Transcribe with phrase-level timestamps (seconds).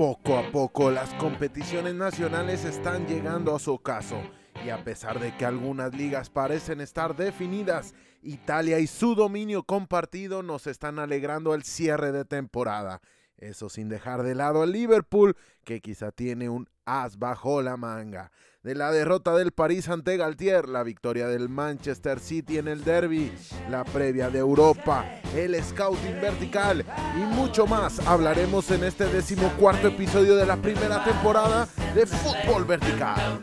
[0.00, 4.18] Poco a poco las competiciones nacionales están llegando a su ocaso
[4.64, 10.42] y a pesar de que algunas ligas parecen estar definidas, Italia y su dominio compartido
[10.42, 13.02] nos están alegrando el cierre de temporada.
[13.36, 18.32] Eso sin dejar de lado al Liverpool, que quizá tiene un as bajo la manga
[18.64, 23.32] de la derrota del París ante Galtier, la victoria del Manchester City en el derby,
[23.70, 26.84] la previa de Europa, el scouting vertical
[27.16, 33.40] y mucho más hablaremos en este decimocuarto episodio de la primera temporada de Fútbol Vertical.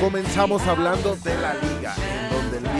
[0.00, 1.54] Comenzamos hablando de la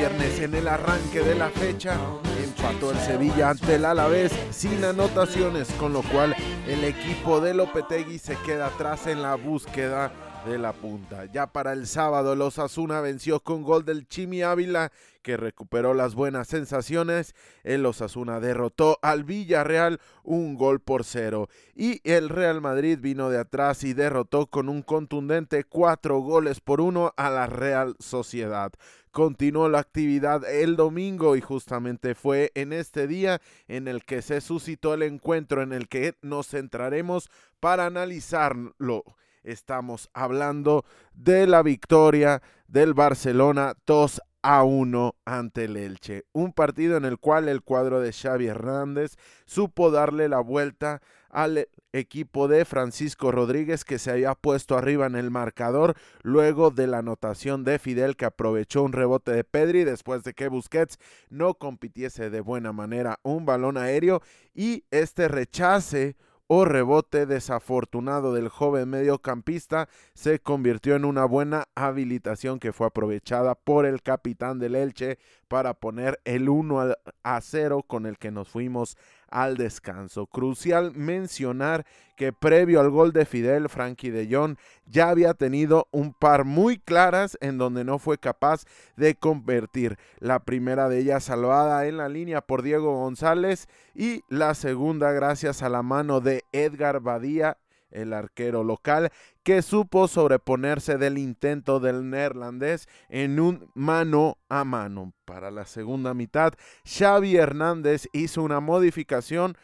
[0.01, 1.95] viernes en el arranque de la fecha
[2.43, 6.35] empató el Sevilla ante el Alavés sin anotaciones, con lo cual
[6.67, 10.11] el equipo de Lopetegui se queda atrás en la búsqueda
[10.47, 11.27] de la punta.
[11.27, 14.91] Ya para el sábado, los Asuna venció con gol del Chimi Ávila,
[15.21, 17.35] que recuperó las buenas sensaciones.
[17.63, 21.51] El Osasuna derrotó al Villarreal un gol por cero.
[21.75, 26.81] Y el Real Madrid vino de atrás y derrotó con un contundente cuatro goles por
[26.81, 28.73] uno a la Real Sociedad
[29.11, 34.41] continuó la actividad el domingo y justamente fue en este día en el que se
[34.41, 39.05] suscitó el encuentro en el que nos centraremos para analizarlo
[39.43, 46.25] estamos hablando de la victoria del Barcelona 2 a 1 ante el Elche.
[46.33, 51.01] Un partido en el cual el cuadro de Xavi Hernández supo darle la vuelta
[51.31, 56.87] al equipo de Francisco Rodríguez que se había puesto arriba en el marcador luego de
[56.87, 61.55] la anotación de Fidel que aprovechó un rebote de Pedri después de que Busquets no
[61.55, 64.23] compitiese de buena manera un balón aéreo.
[64.55, 66.17] Y este rechace
[66.53, 73.55] o rebote desafortunado del joven mediocampista se convirtió en una buena habilitación que fue aprovechada
[73.55, 78.49] por el capitán del Elche para poner el 1 a 0 con el que nos
[78.49, 78.97] fuimos
[79.31, 80.27] al descanso.
[80.27, 81.87] Crucial mencionar
[82.17, 86.79] que previo al gol de Fidel, Frankie de Jong ya había tenido un par muy
[86.79, 88.65] claras en donde no fue capaz
[88.97, 89.97] de convertir.
[90.19, 95.63] La primera de ellas salvada en la línea por Diego González y la segunda gracias
[95.63, 97.57] a la mano de Edgar Badía
[97.91, 99.11] el arquero local,
[99.43, 105.13] que supo sobreponerse del intento del neerlandés en un mano a mano.
[105.25, 109.57] Para la segunda mitad, Xavi Hernández hizo una modificación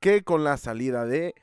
[0.00, 1.34] que con la salida de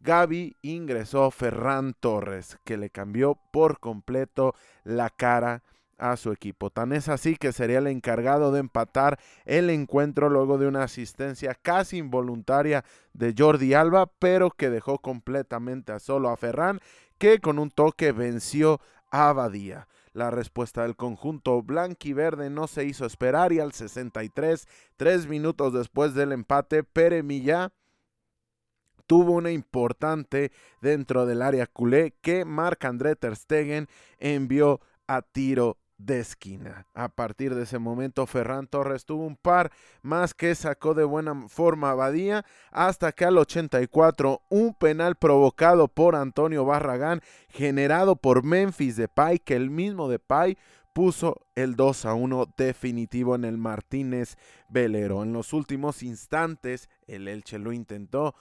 [0.00, 5.62] Gaby ingresó Ferran Torres, que le cambió por completo la cara
[6.02, 6.70] a su equipo.
[6.70, 11.54] Tan es así que sería el encargado de empatar el encuentro luego de una asistencia
[11.54, 16.80] casi involuntaria de Jordi Alba, pero que dejó completamente a solo a Ferran,
[17.18, 18.80] que con un toque venció
[19.12, 19.86] a Badía.
[20.12, 26.14] La respuesta del conjunto blanquiverde no se hizo esperar y al 63, tres minutos después
[26.14, 27.72] del empate, Pere Millá
[29.06, 35.78] tuvo una importante dentro del área culé que Marc André Ter Stegen envió a tiro
[35.98, 36.86] de esquina.
[36.94, 39.70] A partir de ese momento, Ferran Torres tuvo un par
[40.02, 45.88] más que sacó de buena forma a Badía hasta que al 84 un penal provocado
[45.88, 50.56] por Antonio Barragán, generado por Memphis Depay, que el mismo Depay
[50.92, 54.36] puso el 2 a 1 definitivo en el Martínez
[54.68, 55.22] Velero.
[55.22, 58.34] En los últimos instantes, el Elche lo intentó,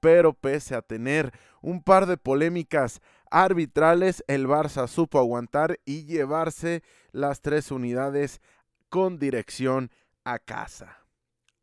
[0.00, 1.32] pero pese a tener
[1.62, 3.00] un par de polémicas
[3.30, 6.82] arbitrales, el Barça supo aguantar y llevarse
[7.12, 8.40] las tres unidades
[8.88, 9.90] con dirección
[10.24, 10.98] a casa.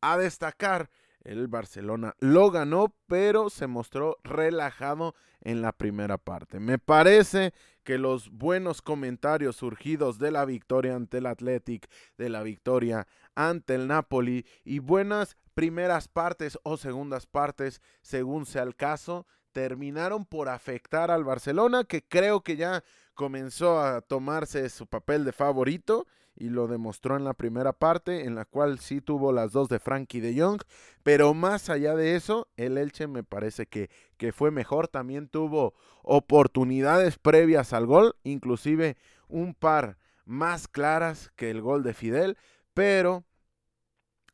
[0.02, 0.90] A destacar,
[1.24, 6.60] el Barcelona lo ganó, pero se mostró relajado en la primera parte.
[6.60, 7.54] Me parece
[7.84, 13.76] que los buenos comentarios surgidos de la victoria ante el Athletic, de la victoria ante
[13.76, 20.50] el Napoli y buenas primeras partes o segundas partes, según sea el caso, terminaron por
[20.50, 22.84] afectar al Barcelona, que creo que ya
[23.14, 28.36] comenzó a tomarse su papel de favorito y lo demostró en la primera parte, en
[28.36, 30.62] la cual sí tuvo las dos de Frankie de Jong,
[31.04, 35.76] pero más allá de eso, el Elche me parece que, que fue mejor, también tuvo
[36.02, 38.98] oportunidades previas al gol, inclusive
[39.28, 42.38] un par más claras que el gol de Fidel,
[42.74, 43.24] pero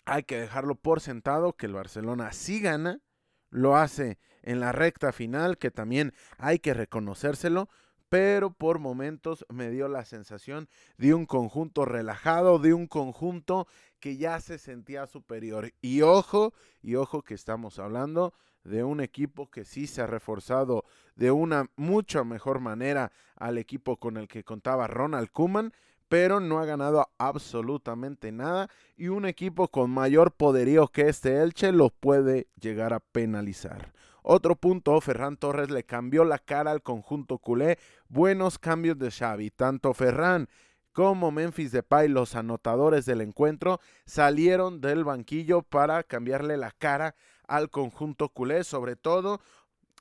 [0.06, 3.01] hay que dejarlo por sentado que el Barcelona sí gana,
[3.50, 4.18] lo hace
[4.50, 7.69] en la recta final, que también hay que reconocérselo,
[8.10, 10.68] pero por momentos me dio la sensación
[10.98, 13.68] de un conjunto relajado, de un conjunto
[14.00, 15.72] que ya se sentía superior.
[15.81, 20.84] Y ojo, y ojo que estamos hablando de un equipo que sí se ha reforzado
[21.16, 25.74] de una mucho mejor manera al equipo con el que contaba Ronald Kuman,
[26.07, 28.68] pero no ha ganado absolutamente nada
[28.98, 33.94] y un equipo con mayor poderío que este Elche lo puede llegar a penalizar.
[34.31, 37.80] Otro punto, Ferran Torres le cambió la cara al conjunto culé.
[38.10, 39.50] Buenos cambios de Xavi.
[39.50, 40.48] Tanto Ferran
[40.92, 47.16] como Memphis Depay, los anotadores del encuentro, salieron del banquillo para cambiarle la cara
[47.48, 49.42] al conjunto culé, sobre todo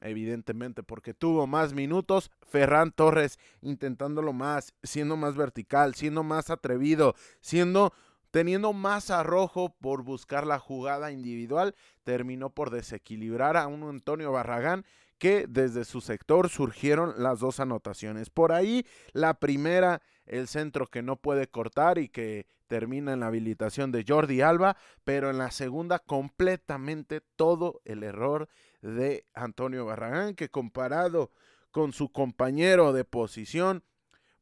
[0.03, 7.15] evidentemente porque tuvo más minutos, Ferran Torres intentándolo más, siendo más vertical, siendo más atrevido,
[7.41, 7.95] siendo
[8.39, 11.75] teniendo más arrojo por buscar la jugada individual,
[12.05, 14.85] terminó por desequilibrar a un Antonio Barragán
[15.19, 18.31] que desde su sector surgieron las dos anotaciones.
[18.31, 23.27] Por ahí la primera, el centro que no puede cortar y que termina en la
[23.27, 28.49] habilitación de Jordi Alba, pero en la segunda completamente todo el error
[28.83, 31.33] de Antonio Barragán, que comparado
[31.73, 33.83] con su compañero de posición,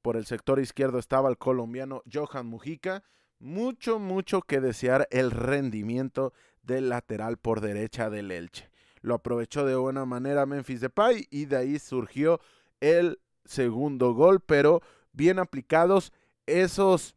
[0.03, 3.03] por el sector izquierdo estaba el colombiano Johan Mujica,
[3.39, 8.71] mucho, mucho que desear el rendimiento del lateral por derecha del Elche.
[9.01, 12.41] Lo aprovechó de buena manera Memphis Depay y de ahí surgió
[12.81, 16.13] el segundo gol, pero bien aplicados
[16.47, 17.17] esos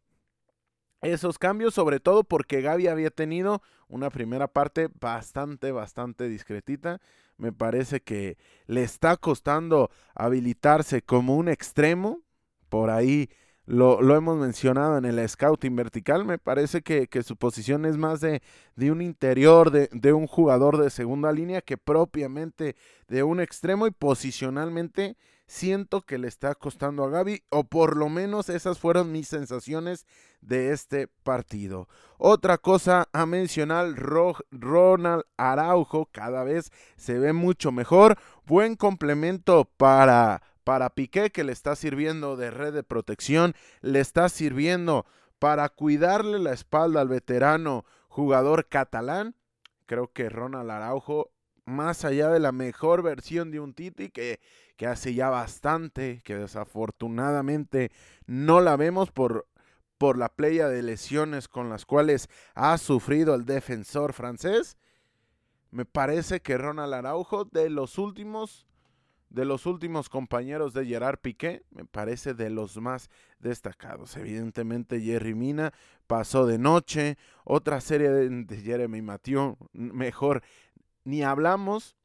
[1.02, 7.00] esos cambios, sobre todo porque Gaby había tenido una primera parte bastante, bastante discretita.
[7.38, 12.20] Me parece que le está costando habilitarse como un extremo.
[12.68, 13.30] Por ahí
[13.66, 16.24] lo, hemos mencionado en el scouting vertical.
[16.24, 18.42] Me parece que, su posición es más de,
[18.76, 22.76] de un interior, de, de, un jugador de segunda línea que propiamente
[23.08, 25.16] de un extremo y posicionalmente
[25.50, 30.06] siento que le está costando a Gaby, o por lo menos esas fueron mis sensaciones
[30.40, 31.88] de este partido.
[32.18, 38.16] Otra cosa a mencionar, Ronald Araujo cada vez se ve mucho mejor,
[38.46, 40.40] buen complemento para
[40.70, 45.04] para Piqué que le está sirviendo de red de protección, le está sirviendo
[45.40, 49.34] para cuidarle la espalda al veterano jugador catalán.
[49.86, 51.32] Creo que Ronald Araujo
[51.64, 54.38] más allá de la mejor versión de un Titi que,
[54.76, 57.90] que hace ya bastante, que desafortunadamente
[58.26, 59.48] no la vemos por,
[59.98, 64.76] por la playa de lesiones con las cuales ha sufrido el defensor francés.
[65.72, 68.68] Me parece que Ronald Araujo de los últimos
[69.30, 74.16] de los últimos compañeros de Gerard Piqué, me parece de los más destacados.
[74.16, 75.72] Evidentemente Jerry Mina
[76.06, 80.42] pasó de noche, otra serie de, Jeremy Mathieu, mejor
[81.04, 81.96] ni hablamos,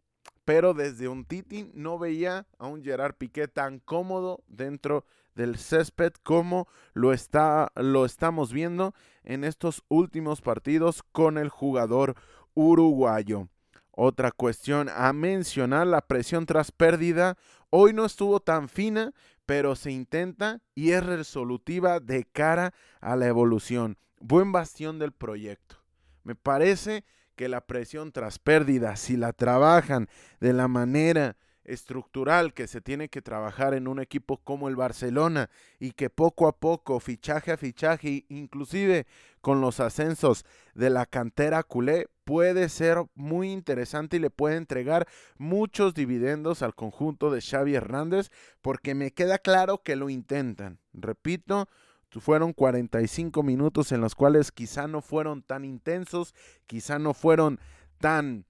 [0.45, 6.13] pero desde un Titi no veía a un Gerard Piqué tan cómodo dentro del césped
[6.24, 8.94] como lo, está, lo estamos viendo
[9.24, 12.16] en estos últimos partidos con el jugador
[12.54, 13.50] uruguayo.
[13.96, 17.38] Otra cuestión a mencionar, la presión tras pérdida.
[17.70, 19.14] Hoy no estuvo tan fina,
[19.46, 23.98] pero se intenta y es resolutiva de cara a la evolución.
[24.20, 25.78] Buen bastión del proyecto.
[26.24, 27.06] Me parece
[27.36, 30.08] que la presión tras pérdida, si la trabajan
[30.40, 35.50] de la manera estructural que se tiene que trabajar en un equipo como el Barcelona
[35.80, 39.06] y que poco a poco, fichaje a fichaje, inclusive
[39.42, 45.08] con los ascensos de la cantera culé, puede ser muy interesante y le puede entregar
[45.38, 48.30] muchos dividendos al conjunto de Xavi Hernández
[48.62, 50.80] porque me queda claro que lo intentan.
[50.94, 51.68] Repito,
[52.20, 56.34] fueron 45 minutos en los cuales quizá no fueron tan intensos,
[56.66, 57.60] quizá no fueron
[58.00, 58.46] tan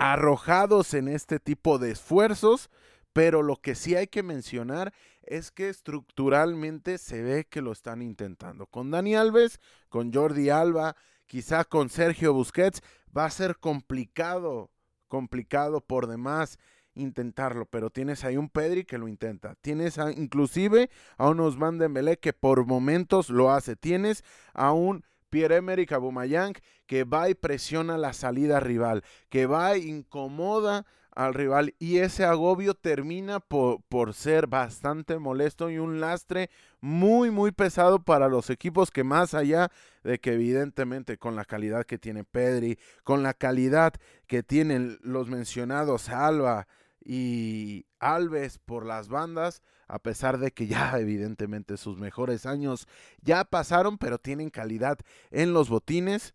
[0.00, 2.70] arrojados en este tipo de esfuerzos,
[3.12, 8.00] pero lo que sí hay que mencionar es que estructuralmente se ve que lo están
[8.00, 8.66] intentando.
[8.66, 12.80] Con Dani Alves, con Jordi Alba, quizá con Sergio Busquets,
[13.16, 14.70] va a ser complicado,
[15.06, 16.58] complicado por demás
[16.94, 22.18] intentarlo, pero tienes ahí un Pedri que lo intenta, tienes inclusive a un Osman Dembélé
[22.18, 26.54] que por momentos lo hace, tienes a un Pierre-Emerick Aubameyang
[26.86, 32.24] que va y presiona la salida rival, que va e incomoda al rival y ese
[32.24, 38.48] agobio termina por, por, ser bastante molesto y un lastre muy muy pesado para los
[38.48, 39.70] equipos que más allá
[40.04, 43.94] de que evidentemente con la calidad que tiene Pedri, con la calidad
[44.26, 46.66] que tienen los mencionados Alba,
[47.04, 52.86] y Alves por las bandas, a pesar de que ya evidentemente sus mejores años
[53.20, 54.98] ya pasaron, pero tienen calidad
[55.30, 56.34] en los botines.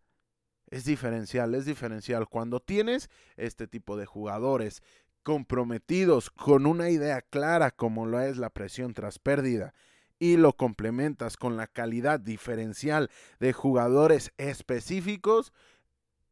[0.67, 2.27] Es diferencial, es diferencial.
[2.27, 4.81] Cuando tienes este tipo de jugadores
[5.23, 9.73] comprometidos con una idea clara como lo es la presión tras pérdida
[10.19, 15.51] y lo complementas con la calidad diferencial de jugadores específicos,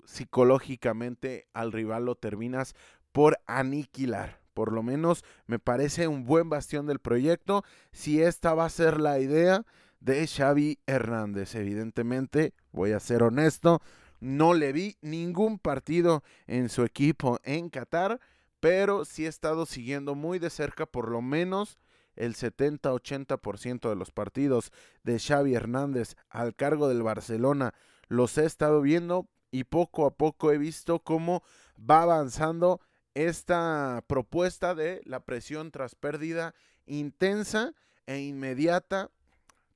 [0.05, 2.75] psicológicamente al rival lo terminas
[3.13, 4.41] por aniquilar.
[4.53, 7.63] Por lo menos me parece un buen bastión del proyecto.
[7.93, 9.65] Si esta va a ser la idea
[10.03, 11.55] de Xavi Hernández.
[11.55, 13.81] Evidentemente, voy a ser honesto,
[14.19, 18.19] no le vi ningún partido en su equipo en Qatar,
[18.59, 21.79] pero sí he estado siguiendo muy de cerca por lo menos
[22.15, 24.71] el 70-80% de los partidos
[25.03, 27.73] de Xavi Hernández al cargo del Barcelona.
[28.07, 31.43] Los he estado viendo y poco a poco he visto cómo
[31.77, 32.81] va avanzando
[33.15, 36.55] esta propuesta de la presión tras pérdida
[36.85, 37.73] intensa
[38.05, 39.11] e inmediata,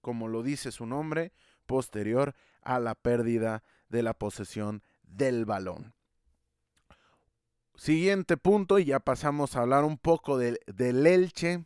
[0.01, 1.32] como lo dice su nombre,
[1.65, 5.94] posterior a la pérdida de la posesión del balón.
[7.75, 11.65] Siguiente punto, y ya pasamos a hablar un poco del, del Elche.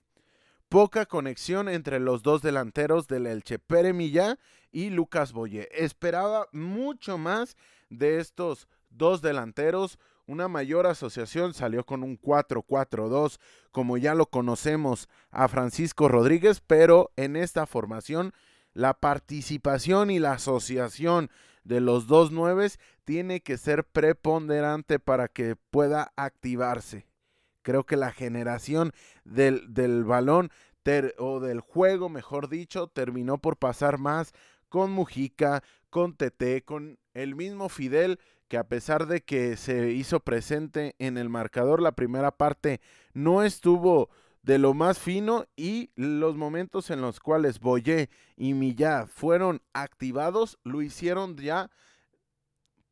[0.67, 4.37] Poca conexión entre los dos delanteros del Elche, Pere Millá
[4.71, 5.69] y Lucas Boye.
[5.71, 7.55] Esperaba mucho más
[7.89, 9.99] de estos dos delanteros.
[10.31, 13.37] Una mayor asociación salió con un 4-4-2,
[13.71, 18.31] como ya lo conocemos a Francisco Rodríguez, pero en esta formación
[18.71, 21.29] la participación y la asociación
[21.65, 27.07] de los dos nueves tiene que ser preponderante para que pueda activarse.
[27.61, 28.93] Creo que la generación
[29.25, 30.49] del, del balón
[31.17, 34.31] o del juego, mejor dicho, terminó por pasar más
[34.69, 38.17] con Mujica, con Tete, con el mismo Fidel,
[38.51, 42.81] que a pesar de que se hizo presente en el marcador la primera parte,
[43.13, 44.09] no estuvo
[44.43, 50.59] de lo más fino y los momentos en los cuales Boyé y Millá fueron activados
[50.65, 51.71] lo hicieron ya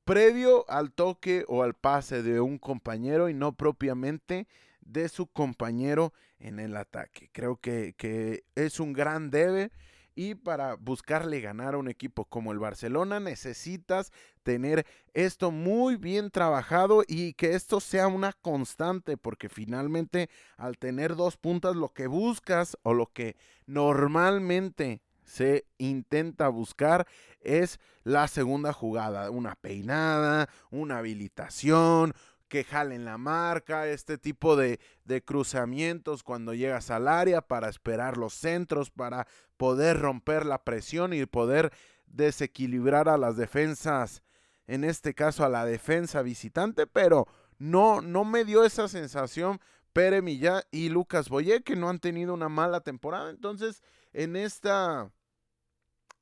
[0.05, 4.47] previo al toque o al pase de un compañero y no propiamente
[4.79, 7.31] de su compañero en el ataque.
[7.33, 9.71] Creo que, que es un gran debe
[10.19, 14.11] y para buscarle ganar a un equipo como el Barcelona necesitas
[14.43, 21.15] tener esto muy bien trabajado y que esto sea una constante, porque finalmente al tener
[21.15, 27.07] dos puntas lo que buscas o lo que normalmente se intenta buscar
[27.39, 32.13] es la segunda jugada, una peinada, una habilitación,
[32.49, 38.17] que jalen la marca, este tipo de, de, cruzamientos cuando llegas al área para esperar
[38.17, 41.71] los centros, para poder romper la presión y poder
[42.07, 44.23] desequilibrar a las defensas,
[44.67, 47.27] en este caso a la defensa visitante, pero
[47.57, 49.59] no, no me dio esa sensación
[49.93, 53.29] Pere Millá y Lucas Boyé, que no han tenido una mala temporada.
[53.29, 53.81] Entonces,
[54.13, 55.11] en esta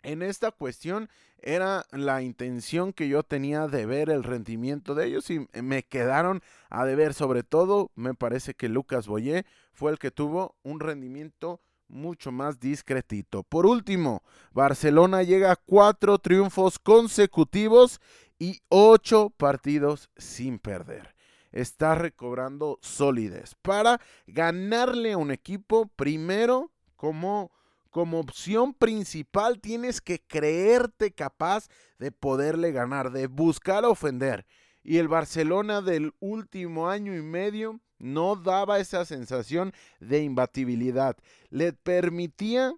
[0.08, 1.10] en esta cuestión
[1.42, 6.42] era la intención que yo tenía de ver el rendimiento de ellos y me quedaron
[6.70, 7.14] a deber.
[7.14, 11.60] Sobre todo, me parece que Lucas Boyé fue el que tuvo un rendimiento
[11.90, 13.44] mucho más discretito.
[13.44, 14.24] Por último,
[14.54, 18.00] Barcelona llega a cuatro triunfos consecutivos
[18.40, 21.16] y ocho partidos sin perder.
[21.52, 27.52] Está recobrando solidez para ganarle a un equipo primero como
[27.90, 31.68] como opción principal tienes que creerte capaz
[32.00, 34.46] de poderle ganar, de buscar ofender.
[34.84, 41.18] Y el Barcelona del último año y medio no daba esa sensación de imbatibilidad.
[41.50, 42.74] Le permitía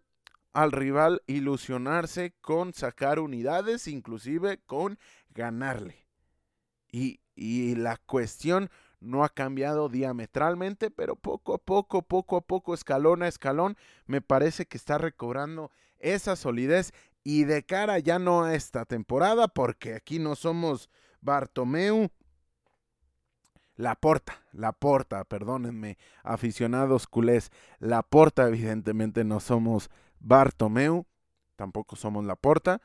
[0.53, 4.97] al rival ilusionarse con sacar unidades, inclusive con
[5.29, 6.07] ganarle.
[6.91, 8.69] Y, y la cuestión
[8.99, 14.21] no ha cambiado diametralmente, pero poco a poco, poco a poco, escalón a escalón, me
[14.21, 19.95] parece que está recobrando esa solidez y de cara ya no a esta temporada, porque
[19.95, 20.89] aquí no somos
[21.21, 22.09] Bartomeu,
[23.75, 29.89] la porta, la porta, perdónenme, aficionados culés, la porta, evidentemente no somos
[30.19, 31.05] Bartomeu,
[31.55, 32.81] tampoco somos la porta.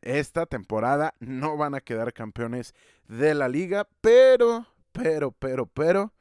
[0.00, 2.74] Esta temporada no van a quedar campeones
[3.08, 6.12] de la liga, pero pero, pero, pero,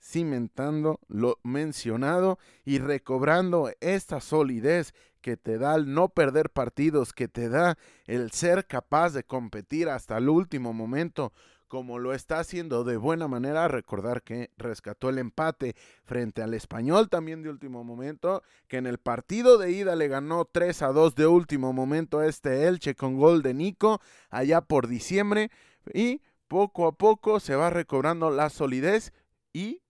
[0.00, 4.94] cimentando lo mencionado y recobrando esta solidez
[5.24, 9.88] que te da el no perder partidos, que te da el ser capaz de competir
[9.88, 11.32] hasta el último momento,
[11.66, 13.66] como lo está haciendo de buena manera.
[13.66, 18.98] Recordar que rescató el empate frente al español también de último momento, que en el
[18.98, 23.16] partido de ida le ganó 3 a 2 de último momento a este Elche con
[23.16, 25.50] gol de Nico allá por diciembre
[25.94, 29.12] y poco a poco se va recobrando la solidez
[29.52, 29.82] y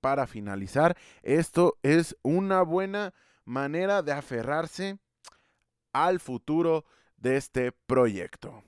[0.00, 3.12] para finalizar, esto es una buena
[3.44, 4.98] manera de aferrarse
[5.92, 6.84] al futuro
[7.16, 8.62] de este proyecto.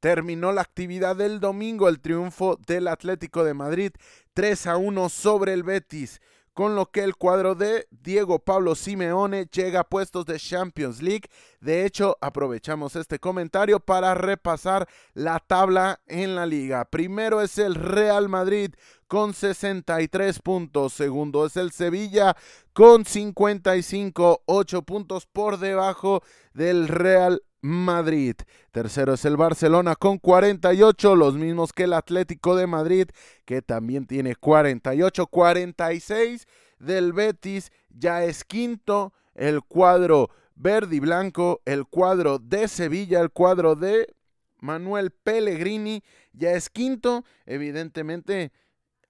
[0.00, 3.92] Terminó la actividad del domingo, el triunfo del Atlético de Madrid
[4.34, 6.20] 3 a 1 sobre el Betis
[6.54, 11.28] con lo que el cuadro de Diego Pablo Simeone llega a puestos de Champions League.
[11.60, 16.84] De hecho, aprovechamos este comentario para repasar la tabla en la liga.
[16.84, 18.74] Primero es el Real Madrid
[19.06, 20.92] con 63 puntos.
[20.92, 22.36] Segundo es el Sevilla
[22.72, 28.34] con 55, 8 puntos por debajo del Real Madrid.
[28.72, 33.08] Tercero es el Barcelona con 48, los mismos que el Atlético de Madrid,
[33.44, 36.46] que también tiene 48, 46
[36.78, 43.30] del Betis, ya es quinto el cuadro verde y blanco, el cuadro de Sevilla, el
[43.30, 44.12] cuadro de
[44.58, 46.02] Manuel Pellegrini,
[46.32, 48.52] ya es quinto, evidentemente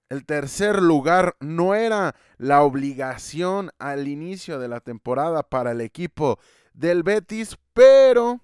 [0.09, 6.37] el tercer lugar no era la obligación al inicio de la temporada para el equipo
[6.73, 8.41] del Betis, pero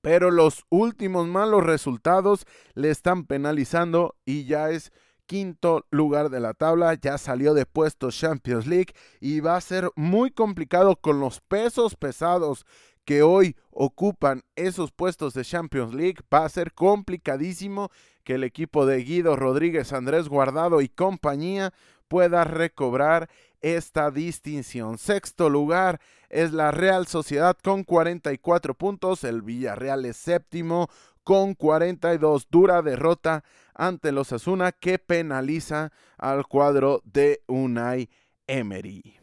[0.00, 4.92] pero los últimos malos resultados le están penalizando y ya es
[5.26, 9.90] quinto lugar de la tabla, ya salió de puestos Champions League y va a ser
[9.94, 12.64] muy complicado con los pesos pesados
[13.04, 16.16] que hoy ocupan esos puestos de Champions League.
[16.32, 17.90] Va a ser complicadísimo
[18.22, 21.72] que el equipo de Guido Rodríguez, Andrés Guardado y compañía
[22.08, 24.98] pueda recobrar esta distinción.
[24.98, 30.88] Sexto lugar es la Real Sociedad con 44 puntos, el Villarreal es séptimo
[31.24, 32.48] con 42.
[32.50, 38.08] Dura derrota ante los Asuna que penaliza al cuadro de Unai
[38.46, 39.18] Emery.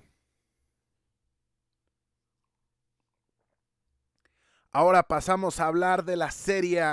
[4.72, 6.84] Ahora pasamos a hablar de la Serie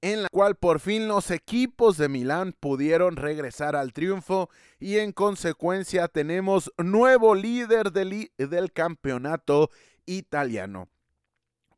[0.00, 5.12] en la cual por fin los equipos de Milán pudieron regresar al triunfo y en
[5.12, 9.70] consecuencia tenemos nuevo líder del, del campeonato
[10.04, 10.88] italiano.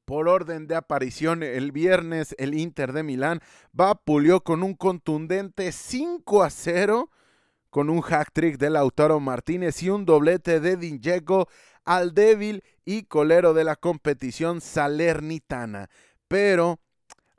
[0.05, 3.41] Por orden de aparición, el viernes el Inter de Milán
[3.73, 7.11] vapuleó con un contundente 5 a 0
[7.71, 11.49] con un hack trick de Lautaro Martínez y un doblete de Dinjeco
[11.85, 15.91] al débil y colero de la competición salernitana.
[16.27, 16.81] Pero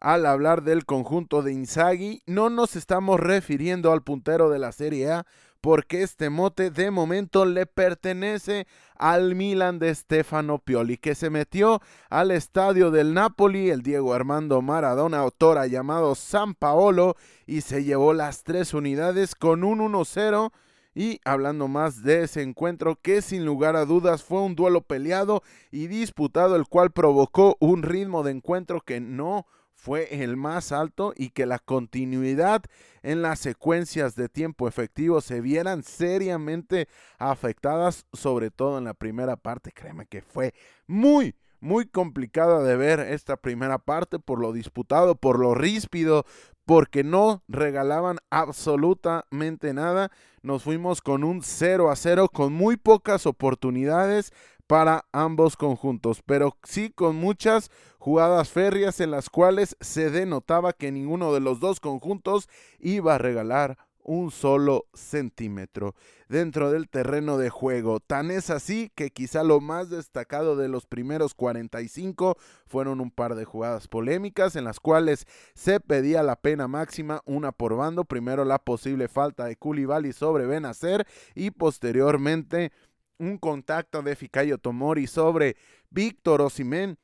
[0.02, 5.12] al hablar del conjunto de Inzaghi, no nos estamos refiriendo al puntero de la Serie
[5.12, 5.26] A,
[5.62, 8.66] porque este mote de momento le pertenece
[8.96, 14.62] al Milan de Stefano Pioli, que se metió al estadio del Napoli, el Diego Armando
[14.62, 20.52] Maradona, autora llamado San Paolo, y se llevó las tres unidades con un 1-0.
[20.96, 25.44] Y hablando más de ese encuentro, que sin lugar a dudas fue un duelo peleado
[25.72, 29.46] y disputado, el cual provocó un ritmo de encuentro que no
[29.80, 32.64] fue el más alto y que la continuidad
[33.02, 39.38] en las secuencias de tiempo efectivo se vieran seriamente afectadas, sobre todo en la primera
[39.38, 39.72] parte.
[39.72, 40.54] Créeme que fue
[40.86, 46.26] muy, muy complicada de ver esta primera parte por lo disputado, por lo ríspido,
[46.66, 50.12] porque no regalaban absolutamente nada.
[50.42, 54.34] Nos fuimos con un 0 a 0 con muy pocas oportunidades
[54.70, 60.92] para ambos conjuntos, pero sí con muchas jugadas férreas en las cuales se denotaba que
[60.92, 65.96] ninguno de los dos conjuntos iba a regalar un solo centímetro
[66.28, 68.00] dentro del terreno de juego.
[68.00, 73.34] Tan es así que quizá lo más destacado de los primeros 45 fueron un par
[73.36, 78.46] de jugadas polémicas en las cuales se pedía la pena máxima, una por bando, primero
[78.46, 82.72] la posible falta de Koulibaly sobre Benacer y posteriormente
[83.20, 85.56] un contacto de Ficayo Tomori sobre
[85.90, 86.98] Víctor Osimén,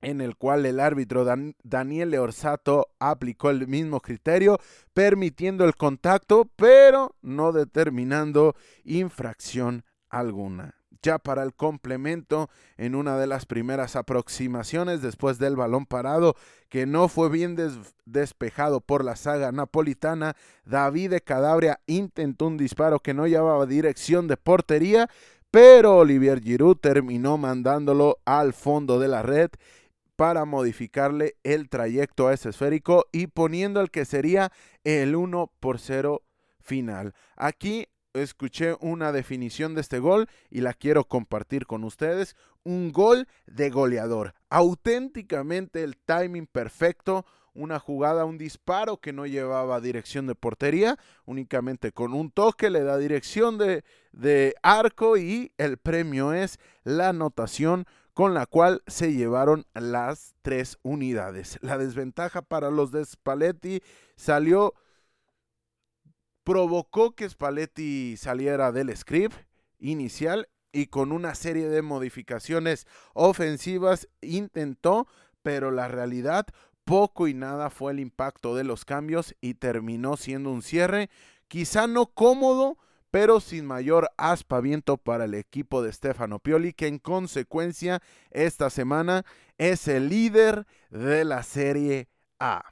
[0.00, 1.24] en el cual el árbitro
[1.62, 4.58] Daniel Orsato aplicó el mismo criterio,
[4.94, 10.81] permitiendo el contacto, pero no determinando infracción alguna.
[11.02, 16.36] Ya para el complemento, en una de las primeras aproximaciones después del balón parado,
[16.68, 17.56] que no fue bien
[18.04, 24.28] despejado por la saga napolitana, David de Cadabria intentó un disparo que no llevaba dirección
[24.28, 25.10] de portería,
[25.50, 29.50] pero Olivier Giroud terminó mandándolo al fondo de la red
[30.14, 34.52] para modificarle el trayecto a ese esférico y poniendo el que sería
[34.84, 36.22] el 1 por 0
[36.60, 37.12] final.
[37.36, 42.36] Aquí escuché una definición de este gol y la quiero compartir con ustedes.
[42.64, 44.34] Un gol de goleador.
[44.48, 51.92] Auténticamente el timing perfecto una jugada, un disparo que no llevaba dirección de portería, únicamente
[51.92, 58.34] con un toque le da dirección de, arco y el premio es la anotación con
[58.34, 61.58] la cual se llevaron las tres unidades.
[61.62, 63.82] La desventaja para los de Spalletti
[64.16, 64.74] salió,
[66.44, 69.36] provocó que Spalletti saliera del script
[69.78, 75.06] inicial y con una serie de modificaciones ofensivas intentó,
[75.42, 76.46] pero la realidad
[76.84, 81.10] poco y nada fue el impacto de los cambios y terminó siendo un cierre
[81.52, 82.78] quizá no cómodo,
[83.10, 88.00] pero sin mayor aspaviento para el equipo de Stefano Pioli, que en consecuencia
[88.30, 89.26] esta semana
[89.58, 92.71] es el líder de la Serie A.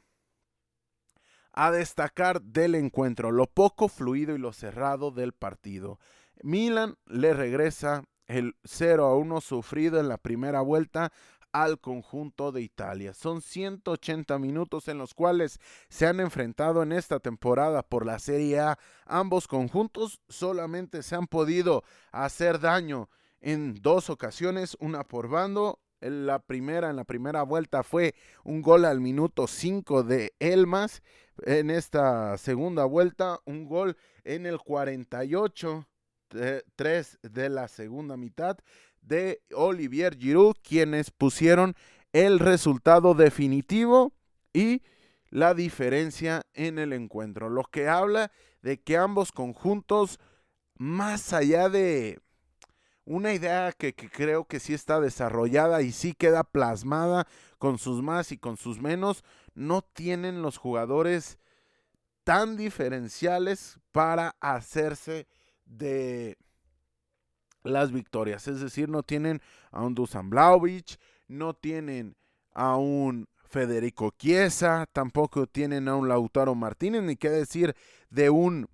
[1.52, 5.98] A destacar del encuentro, lo poco fluido y lo cerrado del partido.
[6.42, 11.12] Milan le regresa el 0 a 1 sufrido en la primera vuelta
[11.52, 13.14] al conjunto de Italia.
[13.14, 15.58] Son 180 minutos en los cuales
[15.88, 18.78] se han enfrentado en esta temporada por la Serie A.
[19.06, 21.82] Ambos conjuntos solamente se han podido
[22.12, 23.08] hacer daño
[23.40, 25.80] en dos ocasiones, una por bando.
[26.00, 31.02] La primera, en la primera vuelta fue un gol al minuto 5 de Elmas.
[31.44, 35.86] En esta segunda vuelta, un gol en el 48
[36.76, 38.58] 3 de la segunda mitad
[39.00, 41.74] de Olivier Giroud, quienes pusieron
[42.12, 44.12] el resultado definitivo
[44.52, 44.82] y
[45.30, 47.48] la diferencia en el encuentro.
[47.48, 48.30] Lo que habla
[48.62, 50.18] de que ambos conjuntos,
[50.76, 52.20] más allá de
[53.04, 57.26] una idea que, que, creo que sí está desarrollada y sí queda plasmada
[57.58, 59.24] con sus más y con sus menos,
[59.60, 61.38] no tienen los jugadores
[62.24, 65.26] tan diferenciales para hacerse
[65.66, 66.38] de
[67.62, 68.48] las victorias.
[68.48, 72.16] Es decir, no tienen a un Dusan Blaovic, no tienen
[72.54, 77.76] a un Federico Chiesa, tampoco tienen a un Lautaro Martínez, ni qué decir
[78.08, 78.66] de un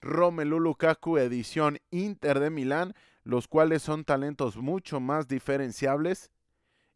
[0.00, 6.30] Romelu Lukaku edición Inter de Milán, los cuales son talentos mucho más diferenciables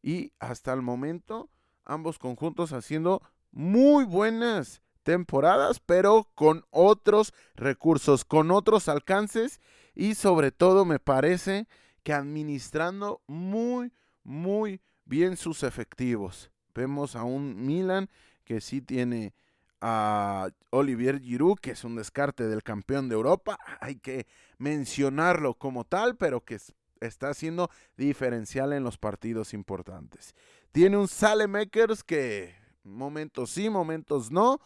[0.01, 1.51] y hasta el momento
[1.87, 3.23] ambos conjuntos haciendo
[3.53, 9.61] muy buenas temporadas, pero con otros recursos, con otros alcances
[9.95, 11.69] y sobre todo me parece
[12.03, 13.93] que administrando muy,
[14.25, 16.51] muy bien sus efectivos.
[16.75, 18.11] Vemos a un Milan
[18.45, 19.33] que sí tiene
[19.81, 23.59] a Olivier Giroud, que es un descarte del campeón de Europa.
[23.81, 24.27] Hay que
[24.59, 26.59] mencionarlo como tal, pero que
[27.01, 30.35] está siendo diferencial en los partidos importantes.
[30.73, 32.55] Tiene un Salemekers que
[32.85, 34.61] momentos sí, momentos no,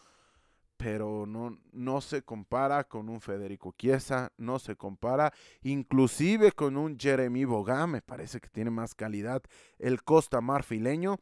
[0.77, 6.99] pero no, no se compara con un Federico Chiesa, no se compara inclusive con un
[6.99, 9.43] Jeremy Boga, me parece que tiene más calidad
[9.79, 11.19] el Costa Marfileño.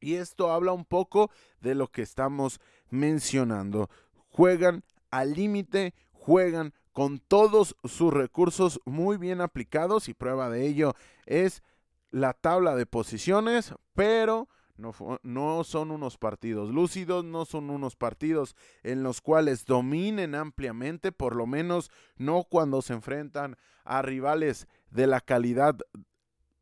[0.00, 3.90] Y esto habla un poco de lo que estamos mencionando.
[4.30, 10.94] Juegan al límite, juegan con todos sus recursos muy bien aplicados y prueba de ello
[11.24, 11.62] es
[12.10, 19.02] la tabla de posiciones, pero no, son unos partidos lúcidos, no son unos partidos en
[19.02, 25.22] los cuales dominen ampliamente, por lo menos no cuando se enfrentan a rivales de la
[25.22, 25.76] calidad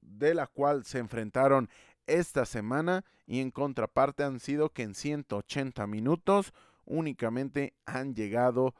[0.02, 1.68] de la cual se enfrentaron
[2.06, 8.76] esta semana y en contraparte han sido que en 180 minutos únicamente han llegado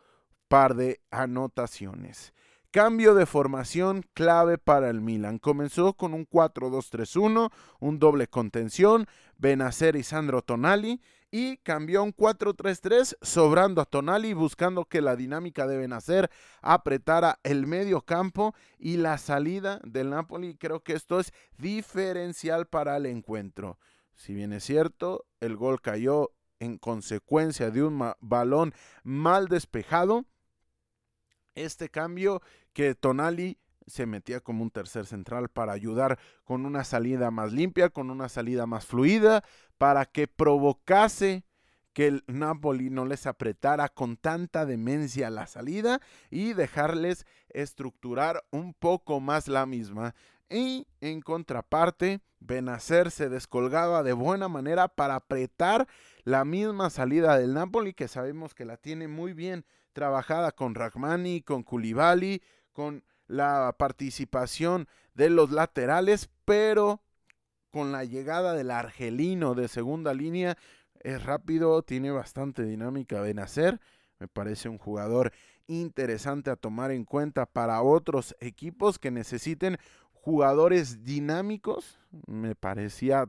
[0.49, 2.33] par de anotaciones.
[2.71, 5.39] Cambio de formación clave para el Milan.
[5.39, 9.07] Comenzó con un 4-2-3-1, un doble contención,
[9.39, 15.17] Benacer y Sandro Tonali, y cambió a un 4-3-3, sobrando a Tonali, buscando que la
[15.17, 16.31] dinámica de Benacer
[16.61, 20.55] apretara el medio campo y la salida del Napoli.
[20.57, 23.79] Creo que esto es diferencial para el encuentro.
[24.15, 30.27] Si bien es cierto, el gol cayó en consecuencia de un balón mal despejado
[31.65, 32.43] este cambio
[32.73, 37.89] que Tonali se metía como un tercer central para ayudar con una salida más limpia,
[37.89, 39.43] con una salida más fluida,
[39.79, 41.45] para que provocase
[41.93, 48.75] que el Napoli no les apretara con tanta demencia la salida y dejarles estructurar un
[48.75, 50.15] poco más la misma.
[50.49, 55.89] Y en contraparte, Benacer se descolgaba de buena manera para apretar
[56.23, 59.65] la misma salida del Napoli, que sabemos que la tiene muy bien
[59.99, 62.41] trabajada con Ragmani, con Koulibaly,
[62.73, 67.03] con la participación de los laterales, pero
[67.73, 70.57] con la llegada del argelino de segunda línea,
[71.01, 73.81] es rápido, tiene bastante dinámica de nacer.
[74.21, 75.33] Me parece un jugador
[75.67, 79.79] interesante a tomar en cuenta para otros equipos que necesiten
[80.13, 81.99] jugadores dinámicos.
[82.29, 83.29] Me parecía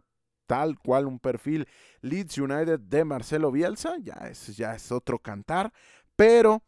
[0.49, 1.67] tal cual un perfil
[2.01, 5.71] Leeds United de Marcelo Bielsa, ya es, ya es otro cantar,
[6.19, 6.63] pero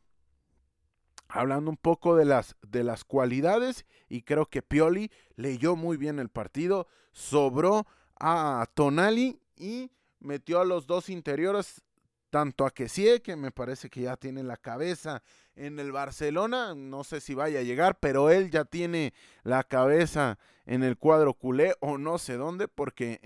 [1.27, 6.19] hablando un poco de las, de las cualidades, y creo que Pioli leyó muy bien
[6.19, 7.85] el partido, sobró
[8.17, 11.81] a Tonali y metió a los dos interiores,
[12.29, 15.21] tanto a Kessie, que me parece que ya tiene la cabeza
[15.55, 20.39] en el Barcelona, no sé si vaya a llegar, pero él ya tiene la cabeza
[20.65, 23.19] en el cuadro culé o no sé dónde, porque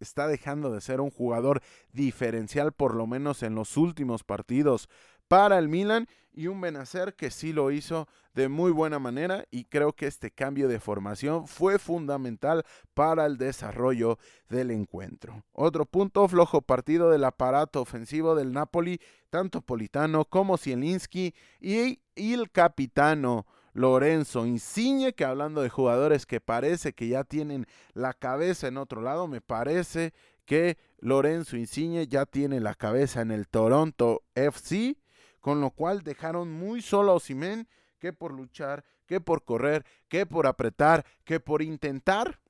[0.00, 4.88] está dejando de ser un jugador diferencial, por lo menos en los últimos partidos
[5.32, 9.64] para el Milan y un Benacer que sí lo hizo de muy buena manera y
[9.64, 14.18] creo que este cambio de formación fue fundamental para el desarrollo
[14.50, 15.42] del encuentro.
[15.52, 22.50] Otro punto flojo partido del aparato ofensivo del Napoli, tanto Politano como Zielinski y, el
[22.50, 28.76] capitano Lorenzo Insigne, que hablando de jugadores que parece que ya tienen la cabeza en
[28.76, 30.12] otro lado, me parece
[30.44, 34.98] que Lorenzo Insigne ya tiene la cabeza en el Toronto FC
[35.42, 40.24] con lo cual dejaron muy solo a Osimen que por luchar, que por correr, que
[40.24, 42.40] por apretar, que por intentar.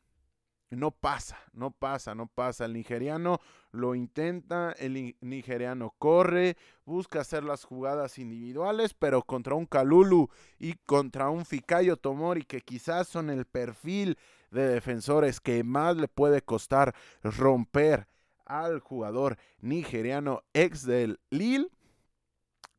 [0.70, 2.64] No pasa, no pasa, no pasa.
[2.64, 3.40] El nigeriano
[3.72, 10.74] lo intenta, el nigeriano corre, busca hacer las jugadas individuales, pero contra un Kalulu y
[10.87, 14.16] contra un Fikayo Tomori, que quizás son el perfil
[14.50, 18.07] de defensores que más le puede costar romper
[18.46, 21.68] al jugador nigeriano ex del Lille,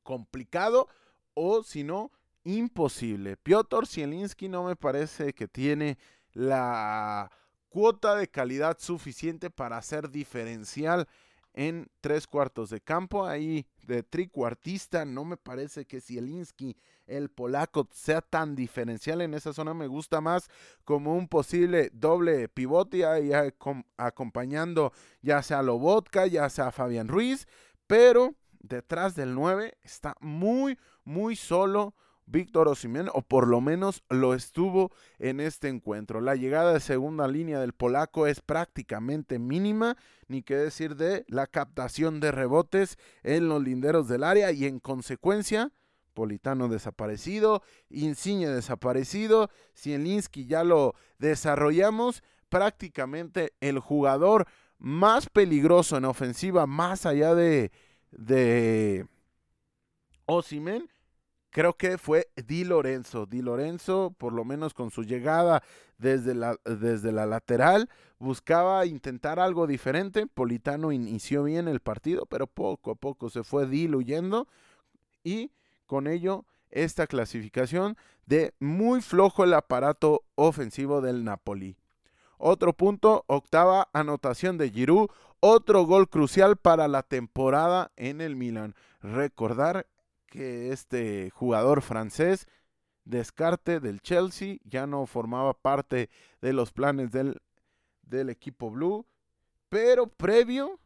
[0.04, 0.88] complicado
[1.34, 2.12] o si no,
[2.44, 3.38] imposible.
[3.38, 5.98] Piotr Zielinski no me parece que tiene
[6.34, 7.32] la
[7.70, 11.08] cuota de calidad suficiente para ser diferencial
[11.54, 13.26] en tres cuartos de campo.
[13.26, 19.54] Ahí de tricuartista, no me parece que Zielinski, el polaco, sea tan diferencial en esa
[19.54, 19.74] zona.
[19.74, 20.50] Me gusta más
[20.84, 23.32] como un posible doble pivote ahí
[23.98, 27.48] acompañando ya sea a Lobotka, ya sea a Fabián Ruiz,
[27.88, 31.94] pero detrás del 9 está muy, muy solo
[32.26, 36.22] Víctor Osimhen, o por lo menos lo estuvo en este encuentro.
[36.22, 39.98] La llegada de segunda línea del polaco es prácticamente mínima,
[40.28, 44.80] ni qué decir de la captación de rebotes en los linderos del área y en
[44.80, 45.72] consecuencia...
[46.14, 54.46] Politano desaparecido, Insigne desaparecido, Zielinski ya lo desarrollamos, prácticamente el jugador
[54.78, 57.72] más peligroso en ofensiva, más allá de,
[58.18, 59.08] de
[60.26, 60.90] Osimen,
[61.50, 63.26] creo que fue Di Lorenzo.
[63.26, 65.64] Di Lorenzo, por lo menos con su llegada
[65.98, 70.28] desde la, desde la lateral, buscaba intentar algo diferente.
[70.28, 74.48] Politano inició bien el partido, pero poco a poco se fue diluyendo
[75.24, 75.52] y
[75.86, 81.78] con ello esta clasificación de muy flojo el aparato ofensivo del Napoli.
[82.38, 85.10] Otro punto, octava anotación de Giroud,
[85.46, 88.76] otro gol crucial para la temporada en el Milan.
[89.02, 89.88] Recordar
[90.26, 92.48] que este jugador francés,
[93.04, 97.42] descarte del Chelsea, ya no formaba parte de los planes del,
[98.04, 99.06] del equipo blue,
[99.68, 100.80] pero previo,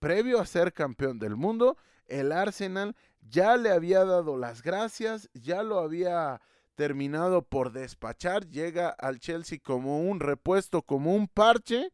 [0.00, 1.76] previo a ser campeón del mundo,
[2.08, 6.40] el Arsenal ya le había dado las gracias, ya lo había
[6.74, 11.92] terminado por despachar, llega al Chelsea como un repuesto, como un parche,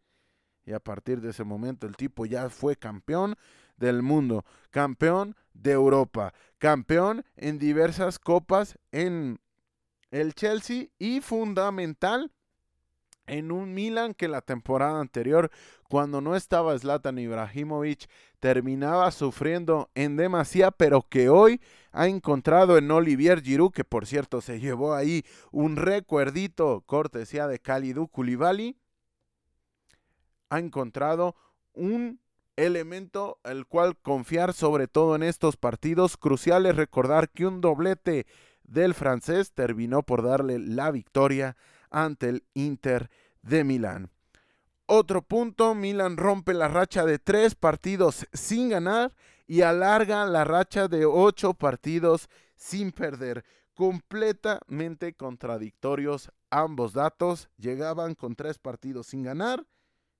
[0.66, 3.36] y a partir de ese momento el tipo ya fue campeón
[3.76, 9.38] del mundo, campeón de Europa, campeón en diversas copas en
[10.10, 12.32] el Chelsea y fundamental
[13.26, 15.50] en un Milan que la temporada anterior,
[15.88, 18.08] cuando no estaba Zlatan Ibrahimovic,
[18.40, 21.60] terminaba sufriendo en demasía, pero que hoy
[21.92, 27.58] ha encontrado en Olivier Giroud, que por cierto se llevó ahí un recuerdito cortesía de
[27.58, 28.76] Kalidou Koulibaly,
[30.56, 31.36] ha encontrado
[31.74, 32.20] un
[32.56, 36.76] elemento el cual confiar sobre todo en estos partidos cruciales.
[36.76, 38.26] Recordar que un doblete
[38.64, 41.56] del francés terminó por darle la victoria
[41.90, 43.10] ante el Inter
[43.42, 44.10] de Milán.
[44.86, 49.14] Otro punto, Milan rompe la racha de tres partidos sin ganar
[49.46, 53.44] y alarga la racha de ocho partidos sin perder.
[53.74, 57.50] Completamente contradictorios ambos datos.
[57.58, 59.66] Llegaban con tres partidos sin ganar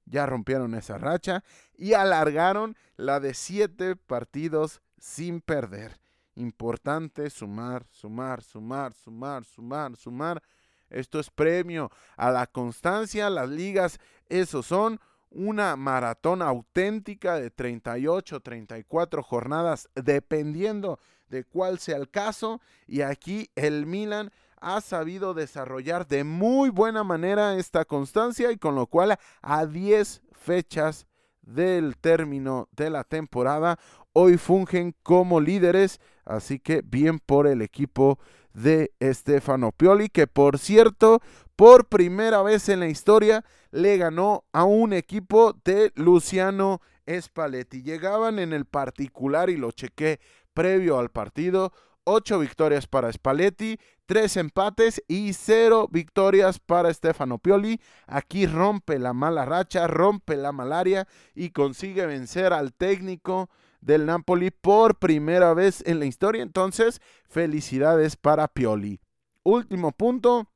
[0.06, 1.44] ya rompieron esa racha
[1.76, 5.98] y alargaron la de siete partidos sin perder.
[6.36, 10.42] Importante sumar, sumar, sumar, sumar, sumar, sumar.
[10.88, 13.28] Esto es premio a la constancia.
[13.30, 21.96] Las ligas, eso son una maratón auténtica de 38, 34 jornadas, dependiendo de cuál sea
[21.96, 22.60] el caso.
[22.86, 24.30] Y aquí el Milan
[24.66, 30.22] ha sabido desarrollar de muy buena manera esta constancia y con lo cual a 10
[30.32, 31.06] fechas
[31.42, 33.78] del término de la temporada
[34.12, 38.18] hoy fungen como líderes, así que bien por el equipo
[38.54, 41.20] de Stefano Pioli, que por cierto,
[41.54, 47.84] por primera vez en la historia le ganó a un equipo de Luciano Spalletti.
[47.84, 50.18] Llegaban en el particular y lo chequé
[50.54, 51.72] previo al partido,
[52.06, 57.80] ocho victorias para Spalletti, tres empates y cero victorias para Stefano Pioli.
[58.06, 64.50] Aquí rompe la mala racha, rompe la malaria y consigue vencer al técnico del Napoli
[64.50, 66.42] por primera vez en la historia.
[66.42, 69.00] Entonces, felicidades para Pioli.
[69.42, 70.48] Último punto,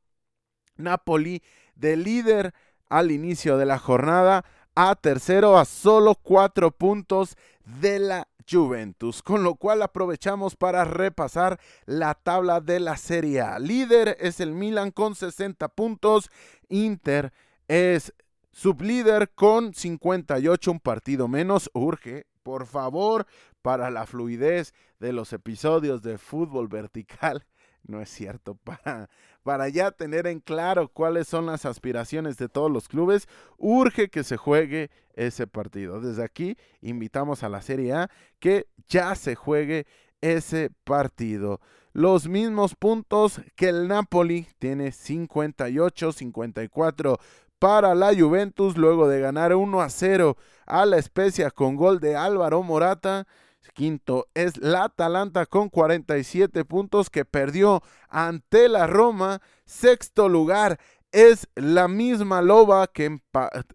[0.76, 1.42] Napoli
[1.74, 2.54] de líder
[2.88, 9.42] al inicio de la jornada a tercero a solo cuatro puntos de la Juventus, con
[9.42, 13.58] lo cual aprovechamos para repasar la tabla de la Serie A.
[13.58, 16.30] Líder es el Milan con 60 puntos,
[16.68, 17.32] Inter
[17.68, 18.12] es
[18.52, 23.26] sublíder con 58, un partido menos, urge, por favor,
[23.62, 27.46] para la fluidez de los episodios de fútbol vertical
[27.84, 29.08] no es cierto, para,
[29.42, 34.24] para ya tener en claro cuáles son las aspiraciones de todos los clubes, urge que
[34.24, 36.00] se juegue ese partido.
[36.00, 39.86] Desde aquí invitamos a la Serie A que ya se juegue
[40.20, 41.60] ese partido.
[41.92, 47.18] Los mismos puntos que el Napoli tiene 58, 54
[47.58, 52.16] para la Juventus luego de ganar 1 a 0 a la Especia con gol de
[52.16, 53.26] Álvaro Morata.
[53.74, 59.40] Quinto es la Atalanta con 47 puntos que perdió ante la Roma.
[59.64, 60.78] Sexto lugar
[61.12, 63.20] es la misma Loba que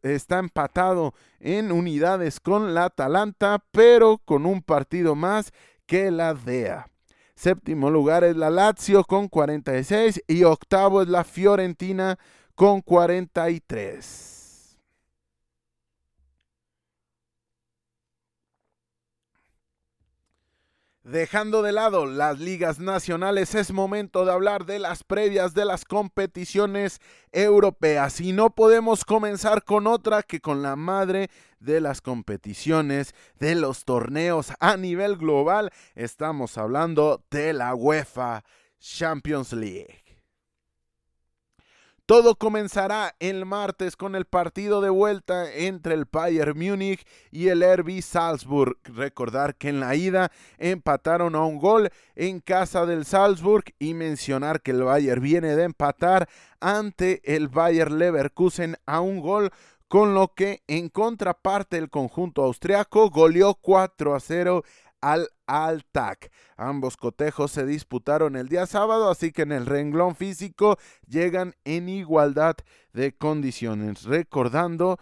[0.04, 5.52] está empatado en unidades con la Atalanta, pero con un partido más
[5.86, 6.88] que la DEA.
[7.36, 12.18] Séptimo lugar es la Lazio con 46 y octavo es la Fiorentina
[12.56, 14.35] con 43.
[21.06, 25.86] Dejando de lado las ligas nacionales, es momento de hablar de las previas de las
[25.86, 27.00] competiciones
[27.32, 28.20] europeas.
[28.22, 33.86] Y no podemos comenzar con otra que con la madre de las competiciones, de los
[33.86, 35.70] torneos a nivel global.
[35.94, 38.44] Estamos hablando de la UEFA
[38.80, 40.05] Champions League.
[42.08, 47.64] Todo comenzará el martes con el partido de vuelta entre el Bayern Múnich y el
[47.64, 48.78] RB Salzburg.
[48.84, 54.62] Recordar que en la ida empataron a un gol en casa del Salzburg y mencionar
[54.62, 59.50] que el Bayern viene de empatar ante el Bayern Leverkusen a un gol
[59.88, 64.64] con lo que en contraparte el conjunto austriaco goleó 4 a 0
[65.02, 66.32] al Altac.
[66.58, 70.78] Ambos cotejos se disputaron el día sábado, así que en el renglón físico
[71.08, 72.56] llegan en igualdad
[72.94, 74.04] de condiciones.
[74.04, 74.98] Recordando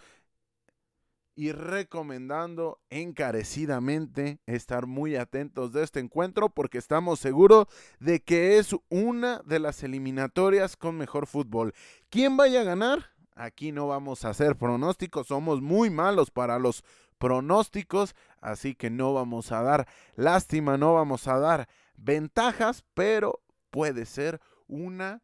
[1.36, 7.66] y recomendando encarecidamente estar muy atentos de este encuentro porque estamos seguros
[7.98, 11.74] de que es una de las eliminatorias con mejor fútbol.
[12.08, 13.10] ¿Quién vaya a ganar?
[13.34, 16.84] Aquí no vamos a hacer pronósticos, somos muy malos para los
[17.18, 24.06] pronósticos, así que no vamos a dar lástima, no vamos a dar ventajas, pero puede
[24.06, 25.22] ser una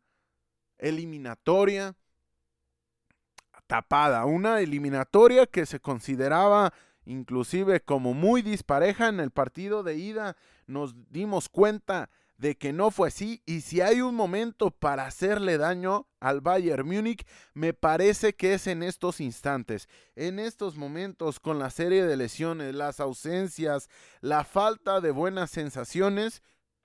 [0.78, 1.94] eliminatoria
[3.66, 6.72] tapada, una eliminatoria que se consideraba
[7.04, 10.36] inclusive como muy dispareja en el partido de ida.
[10.66, 15.58] Nos dimos cuenta de que no fue así y si hay un momento para hacerle
[15.58, 21.58] daño al Bayern Múnich, me parece que es en estos instantes, en estos momentos con
[21.58, 23.90] la serie de lesiones, las ausencias,
[24.22, 26.42] la falta de buenas sensaciones,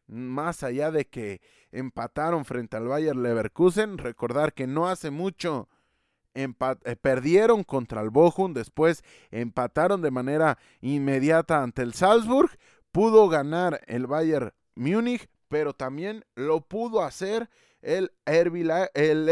[0.08, 1.40] más allá de que
[1.72, 5.70] empataron frente al Bayern Leverkusen, recordar que no hace mucho
[6.34, 6.50] eh,
[7.02, 12.52] perdieron contra el Bochum, después empataron de manera inmediata ante el Salzburg,
[12.92, 17.50] pudo ganar el Bayern Múnich, pero también lo pudo hacer
[17.82, 19.30] el el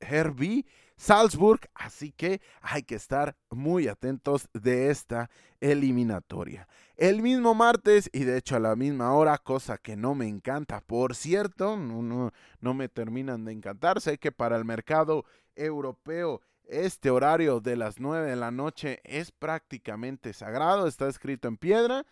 [0.00, 0.66] Herbie
[1.02, 6.68] Salzburg, así que hay que estar muy atentos de esta eliminatoria.
[6.96, 10.80] El mismo martes y de hecho a la misma hora, cosa que no me encanta,
[10.80, 15.24] por cierto, no, no me terminan de encantar, sé que para el mercado
[15.56, 21.56] europeo este horario de las 9 de la noche es prácticamente sagrado, está escrito en
[21.56, 22.06] piedra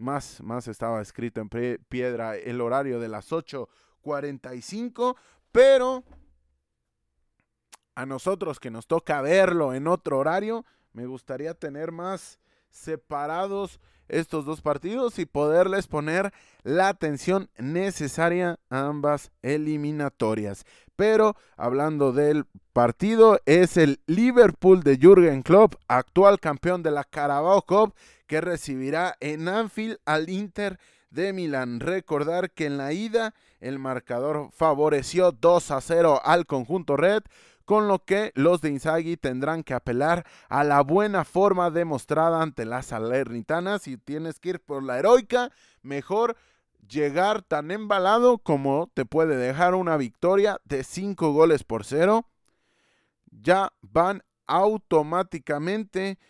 [0.00, 1.48] más, más estaba escrito en
[1.88, 5.16] piedra el horario de las 8.45,
[5.52, 6.04] pero
[7.94, 12.38] a nosotros que nos toca verlo en otro horario, me gustaría tener más
[12.70, 16.32] separados estos dos partidos y poderles poner
[16.62, 20.64] la atención necesaria a ambas eliminatorias.
[20.96, 27.62] Pero hablando del partido, es el Liverpool de Jürgen Klopp, actual campeón de la Carabao
[27.62, 27.94] Cup,
[28.30, 30.78] que recibirá en Anfield al Inter
[31.10, 31.80] de Milán.
[31.80, 37.24] Recordar que en la ida el marcador favoreció 2 a 0 al conjunto red,
[37.64, 42.64] con lo que los de Inzaghi tendrán que apelar a la buena forma demostrada ante
[42.66, 43.82] las Salernitanas.
[43.82, 45.50] Si tienes que ir por la heroica,
[45.82, 46.36] mejor
[46.88, 52.28] llegar tan embalado como te puede dejar una victoria de 5 goles por 0.
[53.32, 56.20] Ya van automáticamente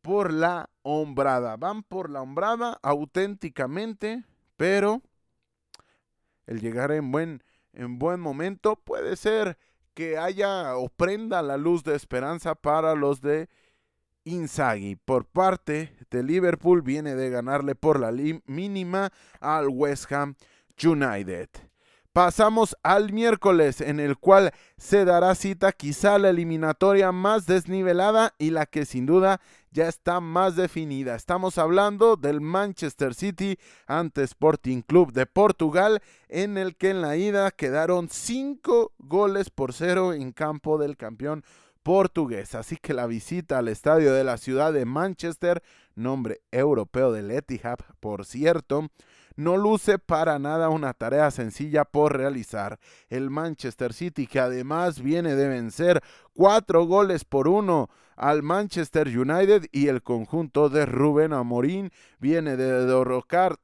[0.00, 1.56] por la hombrada.
[1.56, 4.24] Van por la hombrada auténticamente,
[4.56, 5.02] pero
[6.46, 9.58] el llegar en buen, en buen momento puede ser
[9.94, 13.48] que haya o prenda la luz de esperanza para los de
[14.24, 14.96] Inzaghi.
[14.96, 18.12] Por parte de Liverpool viene de ganarle por la
[18.46, 20.36] mínima al West Ham
[20.82, 21.48] United.
[22.12, 28.50] Pasamos al miércoles en el cual se dará cita quizá la eliminatoria más desnivelada y
[28.50, 29.40] la que sin duda
[29.72, 31.14] ya está más definida.
[31.14, 37.16] Estamos hablando del Manchester City ante Sporting Club de Portugal en el que en la
[37.16, 41.42] ida quedaron 5 goles por cero en campo del campeón
[41.82, 42.54] portugués.
[42.54, 45.62] Así que la visita al estadio de la ciudad de Manchester,
[45.94, 48.88] nombre europeo del Etihad por cierto,
[49.36, 52.78] no luce para nada una tarea sencilla por realizar.
[53.08, 56.02] El Manchester City, que además viene de vencer
[56.34, 62.86] cuatro goles por uno al Manchester United y el conjunto de Rubén Amorín viene de
[62.86, 63.58] derrocar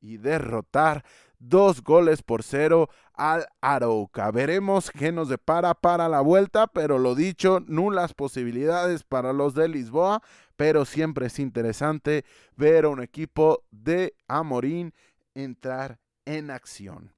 [0.00, 1.04] y derrotar
[1.38, 4.30] dos goles por cero al Arauca.
[4.30, 9.68] Veremos qué nos depara para la vuelta, pero lo dicho, nulas posibilidades para los de
[9.68, 10.22] Lisboa,
[10.56, 12.24] pero siempre es interesante
[12.56, 14.94] ver a un equipo de Amorín
[15.34, 17.12] entrar en acción.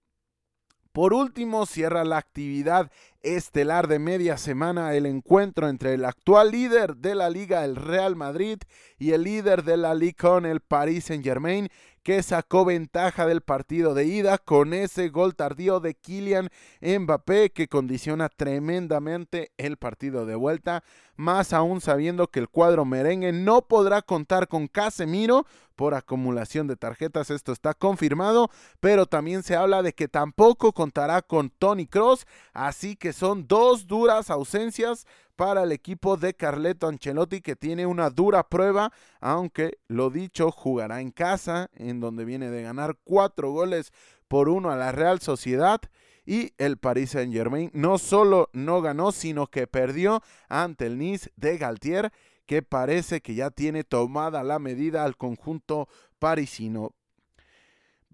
[0.92, 6.96] Por último, cierra la actividad estelar de media semana el encuentro entre el actual líder
[6.96, 8.58] de la liga, el Real Madrid,
[8.98, 11.70] y el líder de la liga con el Paris Saint Germain,
[12.02, 16.50] que sacó ventaja del partido de ida con ese gol tardío de Kylian
[16.80, 20.82] Mbappé que condiciona tremendamente el partido de vuelta,
[21.16, 25.46] más aún sabiendo que el cuadro merengue no podrá contar con Casemiro
[25.76, 28.50] por acumulación de tarjetas, esto está confirmado,
[28.80, 33.86] pero también se habla de que tampoco contará con Tony Cross, así que son dos
[33.86, 40.10] duras ausencias para el equipo de Carleto Ancelotti que tiene una dura prueba, aunque lo
[40.10, 43.92] dicho jugará en casa, en donde viene de ganar cuatro goles
[44.28, 45.80] por uno a la Real Sociedad.
[46.24, 51.30] Y el Paris Saint Germain no solo no ganó, sino que perdió ante el Nice
[51.36, 52.12] de Galtier,
[52.46, 56.94] que parece que ya tiene tomada la medida al conjunto parisino.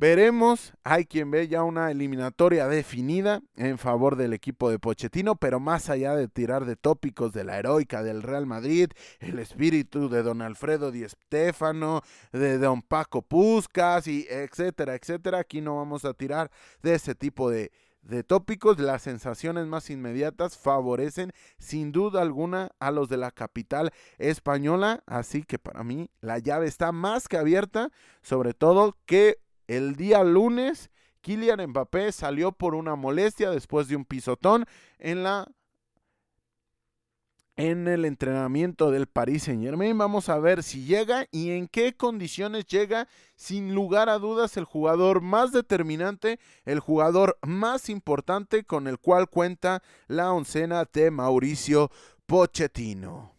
[0.01, 5.59] Veremos, hay quien ve ya una eliminatoria definida en favor del equipo de Pochettino, pero
[5.59, 10.22] más allá de tirar de tópicos de la heroica del Real Madrid, el espíritu de
[10.22, 16.14] don Alfredo Di Stéfano, de don Paco Puscas y etcétera, etcétera, aquí no vamos a
[16.14, 16.49] tirar
[16.80, 17.72] de ese tipo de,
[18.03, 23.90] de tópicos, las sensaciones más inmediatas favorecen sin duda alguna a los de la capital
[24.18, 27.90] española, así que para mí la llave está más que abierta,
[28.22, 29.38] sobre todo que
[29.68, 30.90] el día lunes,
[31.20, 34.64] Kylian Mbappé salió por una molestia después de un pisotón
[34.98, 35.46] en la
[37.58, 39.98] en el entrenamiento del Paris Saint Germain.
[39.98, 43.08] Vamos a ver si llega y en qué condiciones llega.
[43.34, 49.28] Sin lugar a dudas, el jugador más determinante, el jugador más importante con el cual
[49.28, 51.90] cuenta la oncena de Mauricio
[52.26, 53.34] Pochettino.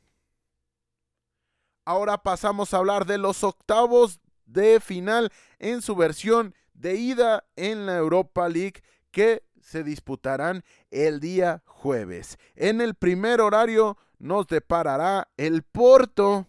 [1.85, 4.19] Ahora pasamos a hablar de los octavos
[4.51, 8.81] de final en su versión de ida en la Europa League
[9.11, 12.37] que se disputarán el día jueves.
[12.55, 16.47] En el primer horario nos deparará el Porto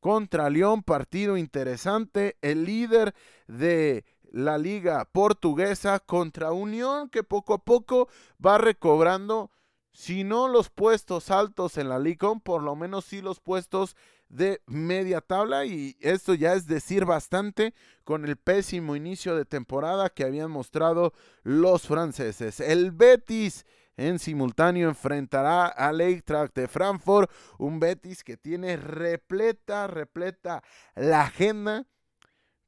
[0.00, 3.14] contra León, partido interesante, el líder
[3.46, 8.08] de la liga portuguesa contra Unión que poco a poco
[8.44, 9.50] va recobrando
[9.92, 13.96] si no los puestos altos en la Liga, por lo menos sí los puestos
[14.34, 17.72] de media tabla y esto ya es decir bastante
[18.02, 21.12] con el pésimo inicio de temporada que habían mostrado
[21.44, 22.58] los franceses.
[22.58, 23.64] El Betis
[23.96, 30.64] en simultáneo enfrentará al Eintracht de Frankfurt, un Betis que tiene repleta, repleta
[30.96, 31.86] la agenda.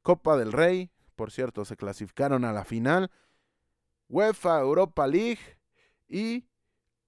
[0.01, 3.11] Copa del Rey, por cierto, se clasificaron a la final.
[4.07, 5.57] UEFA Europa League
[6.07, 6.47] y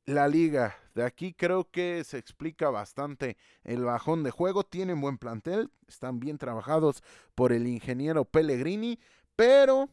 [0.03, 0.76] la liga.
[1.00, 4.66] De aquí creo que se explica bastante el bajón de juego.
[4.66, 7.04] Tienen buen plantel, están bien trabajados
[7.36, 9.00] por el ingeniero Pellegrini,
[9.38, 9.88] pero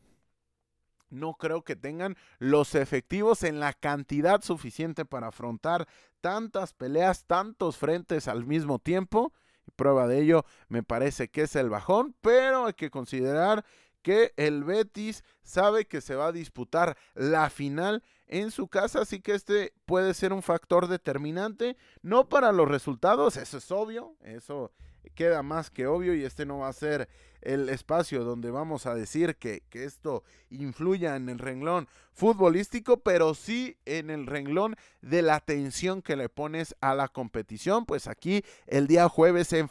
[1.09, 5.87] no creo que tengan los efectivos en la cantidad suficiente para afrontar
[6.21, 9.33] tantas peleas, tantos frentes al mismo tiempo.
[9.77, 13.65] prueba de ello me parece que es el bajón, pero hay que considerar
[14.07, 19.21] que el Betis sabe que se va a disputar la final en su casa, así
[19.21, 24.71] que este puede ser un factor determinante, no para los resultados, eso es obvio, eso
[25.15, 27.09] queda más que obvio y este no va a ser
[27.43, 33.35] el espacio donde vamos a decir que, que, esto influya en el renglón futbolístico, pero
[33.35, 38.43] sí en el renglón de la atención que le pones a la competición, pues aquí
[38.67, 39.65] el día jueves se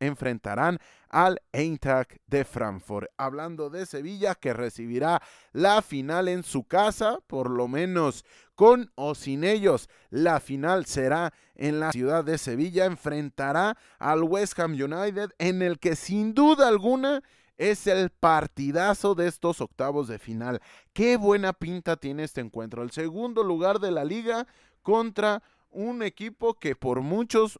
[0.00, 0.78] enfrentarán
[1.08, 3.08] al Eintracht de Frankfurt.
[3.16, 5.20] Hablando de Sevilla, que recibirá
[5.52, 8.24] la final en su casa, por lo menos
[8.60, 9.88] con o sin ellos.
[10.10, 15.78] La final será en la ciudad de Sevilla, enfrentará al West Ham United, en el
[15.78, 17.22] que sin duda alguna
[17.56, 20.60] es el partidazo de estos octavos de final.
[20.92, 22.82] Qué buena pinta tiene este encuentro.
[22.82, 24.46] El segundo lugar de la liga
[24.82, 27.58] contra un equipo que por muchos,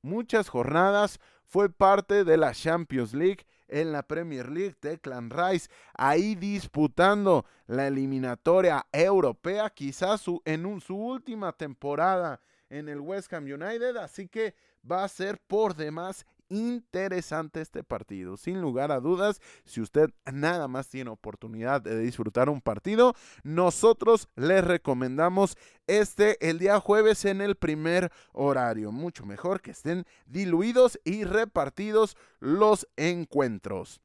[0.00, 6.34] muchas jornadas fue parte de la Champions League en la Premier League, Declan Rice, ahí
[6.34, 13.96] disputando la eliminatoria europea, quizás su, en su última temporada en el West Ham United,
[13.96, 14.54] así que
[14.90, 18.36] va a ser por demás interesante este partido.
[18.36, 24.28] Sin lugar a dudas, si usted nada más tiene oportunidad de disfrutar un partido, nosotros
[24.36, 28.92] les recomendamos este el día jueves en el primer horario.
[28.92, 34.00] Mucho mejor que estén diluidos y repartidos los encuentros.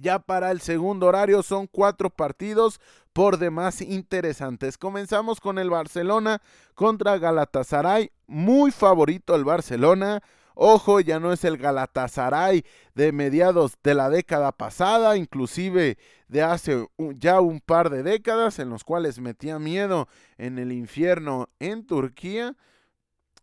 [0.00, 2.80] Ya para el segundo horario son cuatro partidos
[3.12, 4.76] por demás interesantes.
[4.76, 6.42] Comenzamos con el Barcelona
[6.74, 8.10] contra Galatasaray.
[8.26, 10.20] Muy favorito el Barcelona.
[10.54, 15.98] Ojo, ya no es el Galatasaray de mediados de la década pasada, inclusive
[16.28, 21.48] de hace ya un par de décadas, en los cuales metía miedo en el infierno
[21.58, 22.56] en Turquía.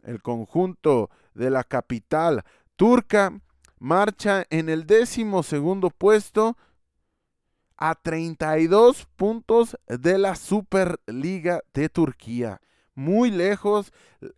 [0.04, 2.44] El conjunto de la capital
[2.76, 3.34] turca
[3.78, 6.58] marcha en el décimo segundo puesto
[7.76, 12.62] a 32 puntos de la Superliga de Turquía.
[12.94, 13.92] Muy lejos,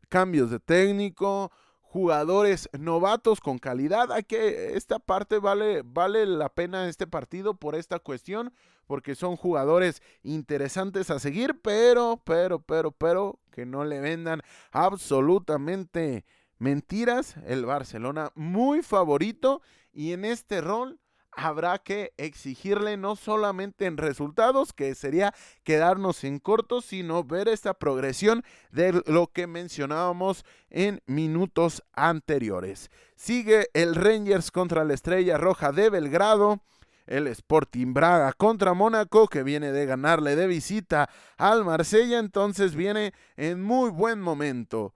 [0.10, 1.52] cambios de técnico,
[1.94, 4.12] jugadores novatos con calidad.
[4.12, 8.52] Hay que esta parte vale vale la pena este partido por esta cuestión
[8.88, 14.42] porque son jugadores interesantes a seguir, pero pero pero pero que no le vendan
[14.72, 16.26] absolutamente
[16.58, 17.36] mentiras.
[17.46, 21.00] El Barcelona muy favorito y en este rol
[21.36, 27.74] habrá que exigirle no solamente en resultados, que sería quedarnos en corto, sino ver esta
[27.74, 32.90] progresión de lo que mencionábamos en minutos anteriores.
[33.16, 36.62] Sigue el Rangers contra la Estrella Roja de Belgrado.
[37.06, 43.14] El Sporting Braga contra Mónaco, que viene de ganarle de visita al Marsella, entonces viene
[43.36, 44.94] en muy buen momento.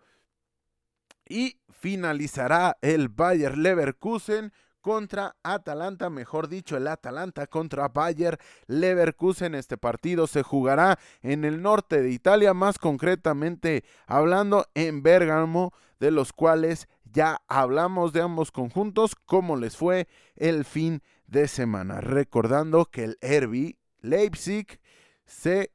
[1.28, 4.54] Y finalizará el Bayer Leverkusen
[4.88, 9.54] contra Atalanta, mejor dicho, el Atalanta contra Bayer Leverkusen.
[9.54, 16.12] Este partido se jugará en el norte de Italia, más concretamente hablando en Bergamo, de
[16.12, 20.08] los cuales ya hablamos de ambos conjuntos, cómo les fue
[20.38, 22.00] el fin de semana.
[22.00, 24.80] Recordando que el Herbie Leipzig
[25.26, 25.74] se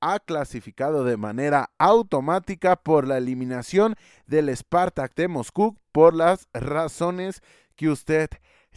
[0.00, 3.96] ha clasificado de manera automática por la eliminación
[4.26, 7.42] del Spartak de Moscú por las razones
[7.76, 8.30] que usted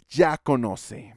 [0.08, 1.14] ya conoce.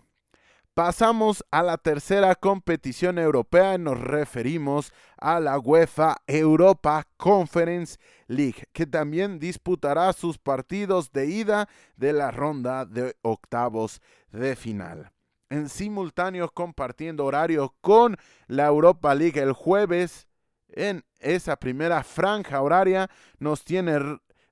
[0.74, 8.64] Pasamos a la tercera competición europea y nos referimos a la UEFA Europa Conference League,
[8.72, 11.68] que también disputará sus partidos de ida
[11.98, 14.02] de la ronda de octavos
[14.32, 15.12] de final.
[15.50, 18.16] En simultáneo compartiendo horario con
[18.48, 20.30] la Europa League el jueves,
[20.70, 23.10] en esa primera franja horaria
[23.40, 24.00] nos tiene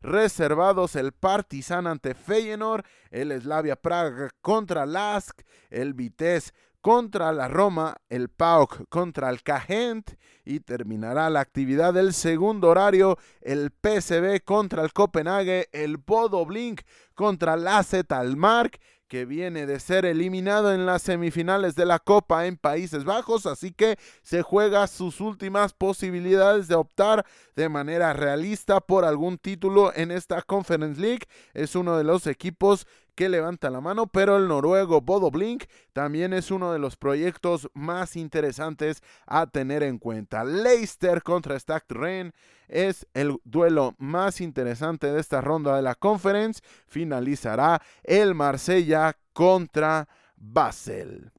[0.02, 7.96] reservados el Partizan ante Feyenoord, el Slavia Praga contra Lask, el Vitesse contra la Roma,
[8.08, 10.12] el PAOK contra el Cagent
[10.46, 16.82] y terminará la actividad del segundo horario, el PSV contra el Copenhague, el Bodo Blink
[17.14, 18.80] contra el AZ Almark
[19.10, 23.72] que viene de ser eliminado en las semifinales de la Copa en Países Bajos, así
[23.72, 30.12] que se juega sus últimas posibilidades de optar de manera realista por algún título en
[30.12, 31.26] esta Conference League.
[31.54, 32.86] Es uno de los equipos
[33.20, 37.70] que levanta la mano, pero el noruego Bodo Blink también es uno de los proyectos
[37.74, 40.46] más interesantes a tener en cuenta.
[40.46, 42.34] Leicester contra Stack Ren
[42.70, 46.62] es el duelo más interesante de esta ronda de la conference.
[46.88, 50.08] Finalizará el Marsella contra
[50.38, 51.34] Basel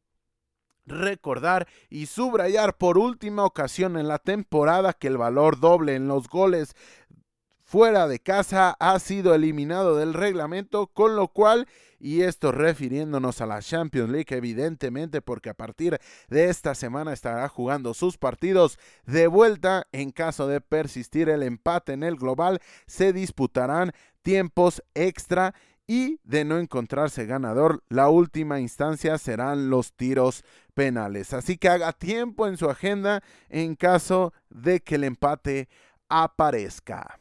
[0.85, 6.29] recordar y subrayar por última ocasión en la temporada que el valor doble en los
[6.29, 6.75] goles
[7.71, 11.69] fuera de casa ha sido eliminado del reglamento, con lo cual,
[12.01, 17.49] y esto refiriéndonos a la Champions League, evidentemente, porque a partir de esta semana estará
[17.49, 19.87] jugando sus partidos de vuelta.
[19.93, 23.93] En caso de persistir el empate en el global, se disputarán
[24.23, 25.55] tiempos extra
[25.87, 30.45] y de no encontrarse ganador, la última instancia serán los tiros
[30.75, 31.33] penales.
[31.33, 35.69] Así que haga tiempo en su agenda en caso de que el empate
[36.09, 37.20] aparezca.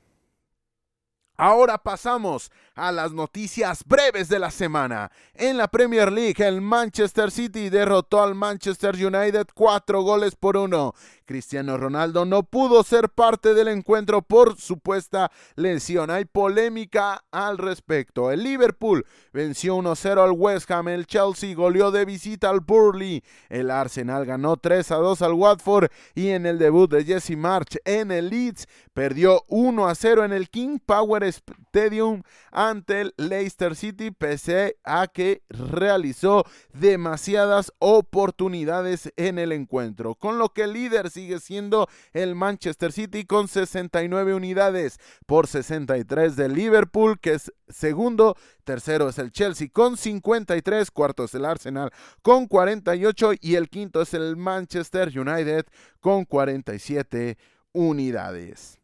[1.42, 5.10] Ahora pasamos a las noticias breves de la semana.
[5.34, 10.94] En la Premier League, el Manchester City derrotó al Manchester United cuatro goles por uno.
[11.30, 16.10] Cristiano Ronaldo no pudo ser parte del encuentro por supuesta lesión.
[16.10, 18.32] Hay polémica al respecto.
[18.32, 20.88] El Liverpool venció 1-0 al West Ham.
[20.88, 23.24] El Chelsea goleó de visita al Burley.
[23.48, 25.92] El Arsenal ganó 3-2 al Watford.
[26.16, 28.66] Y en el debut de Jesse March en el Leeds
[28.96, 36.44] perdió 1-0 en el King Power Stadium ante el Leicester City pese a que realizó
[36.74, 43.26] demasiadas oportunidades en el encuentro, con lo que el líder sigue siendo el Manchester City
[43.26, 49.98] con 69 unidades por 63 del Liverpool que es segundo, tercero es el Chelsea con
[49.98, 51.92] 53, cuarto es el Arsenal
[52.22, 55.66] con 48 y el quinto es el Manchester United
[56.00, 57.38] con 47
[57.74, 58.79] unidades.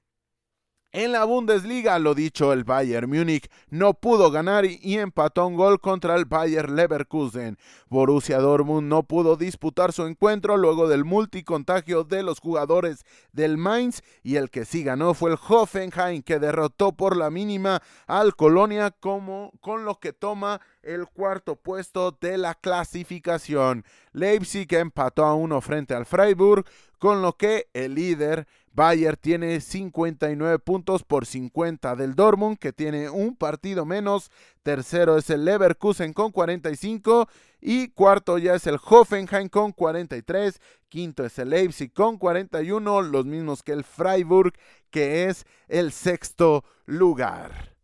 [0.97, 5.81] En la Bundesliga, lo dicho, el Bayern Múnich no pudo ganar y empató un gol
[5.81, 7.57] contra el Bayern Leverkusen.
[7.89, 14.03] Borussia Dortmund no pudo disputar su encuentro luego del multicontagio de los jugadores del Mainz
[14.23, 18.91] y el que sí ganó fue el Hoffenheim que derrotó por la mínima al Colonia
[18.91, 23.83] como con lo que toma el cuarto puesto de la clasificación.
[24.13, 26.63] Leipzig empató a uno frente al Freiburg,
[26.99, 33.09] con lo que el líder Bayer tiene 59 puntos por 50 del Dortmund, que tiene
[33.09, 34.29] un partido menos.
[34.63, 37.29] Tercero es el Leverkusen con 45
[37.61, 40.59] y cuarto ya es el Hoffenheim con 43.
[40.89, 44.51] Quinto es el Leipzig con 41, los mismos que el Freiburg,
[44.89, 47.74] que es el sexto lugar.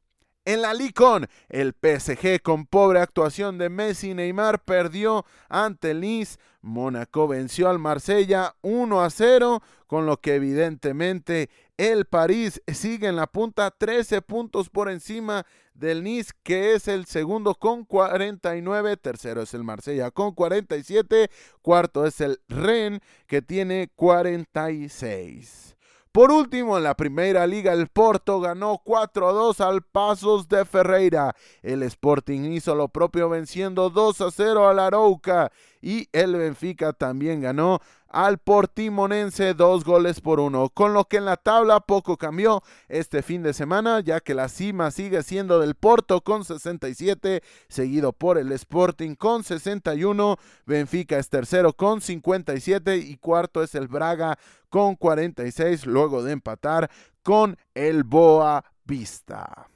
[0.43, 6.39] En la Licon, el PSG con pobre actuación de Messi Neymar perdió ante el Nice.
[6.61, 13.17] Mónaco venció al Marsella 1 a 0, con lo que evidentemente el París sigue en
[13.17, 19.43] la punta 13 puntos por encima del Nice, que es el segundo con 49, tercero
[19.43, 21.29] es el Marsella con 47,
[21.61, 25.75] cuarto es el Rennes que tiene 46.
[26.11, 30.65] Por último, en la primera liga, el Porto ganó 4 a 2 al Pasos de
[30.65, 31.33] Ferreira.
[31.61, 37.39] El Sporting hizo lo propio venciendo 2 a 0 al Arauca y el Benfica también
[37.39, 37.79] ganó
[38.11, 43.21] al Portimonense dos goles por uno, con lo que en la tabla poco cambió este
[43.21, 48.37] fin de semana, ya que la cima sigue siendo del Porto con 67, seguido por
[48.37, 54.37] el Sporting con 61, Benfica es tercero con 57 y cuarto es el Braga
[54.69, 56.89] con 46, luego de empatar
[57.23, 59.67] con el Boa Vista.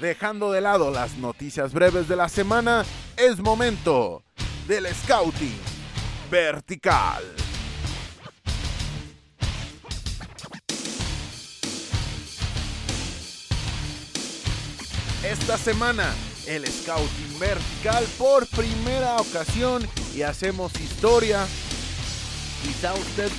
[0.00, 2.84] Dejando de lado las noticias breves de la semana,
[3.16, 4.24] es momento
[4.66, 5.58] del Scouting
[6.30, 7.24] Vertical.
[15.24, 16.12] Esta semana,
[16.46, 21.46] el Scouting Vertical por primera ocasión y hacemos historia.
[22.62, 23.30] Quizá usted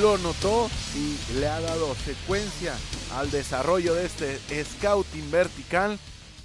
[0.00, 2.74] lo notó y le ha dado secuencia
[3.16, 5.98] al desarrollo de este Scouting Vertical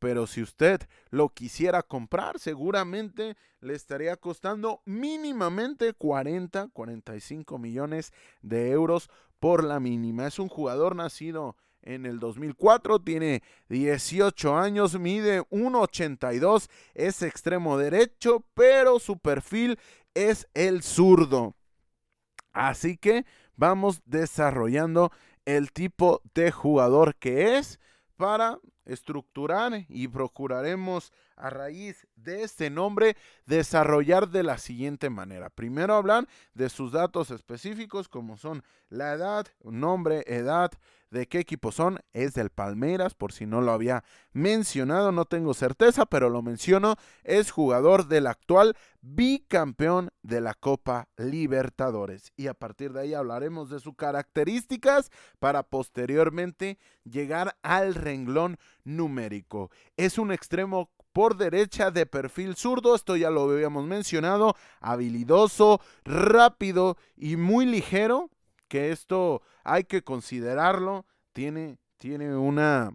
[0.00, 8.12] pero si usted lo quisiera comprar, seguramente le estaría costando mínimamente 40, 45 millones
[8.42, 9.08] de euros
[9.38, 10.26] por la mínima.
[10.26, 18.44] Es un jugador nacido en el 2004, tiene 18 años, mide 1,82, es extremo derecho,
[18.54, 19.78] pero su perfil
[20.14, 21.54] es el zurdo.
[22.52, 23.26] Así que
[23.56, 25.12] vamos desarrollando
[25.44, 27.78] el tipo de jugador que es
[28.16, 33.16] para estructurar y procuraremos a raíz de este nombre
[33.46, 35.50] desarrollar de la siguiente manera.
[35.50, 40.70] Primero hablar de sus datos específicos como son la edad, nombre, edad,
[41.14, 44.02] de qué equipo son, es del Palmeiras, por si no lo había
[44.32, 51.08] mencionado, no tengo certeza, pero lo menciono, es jugador del actual bicampeón de la Copa
[51.16, 52.32] Libertadores.
[52.36, 59.70] Y a partir de ahí hablaremos de sus características para posteriormente llegar al renglón numérico.
[59.96, 66.96] Es un extremo por derecha de perfil zurdo, esto ya lo habíamos mencionado, habilidoso, rápido
[67.16, 68.30] y muy ligero,
[68.68, 71.06] que esto hay que considerarlo.
[71.32, 72.94] Tiene, tiene una,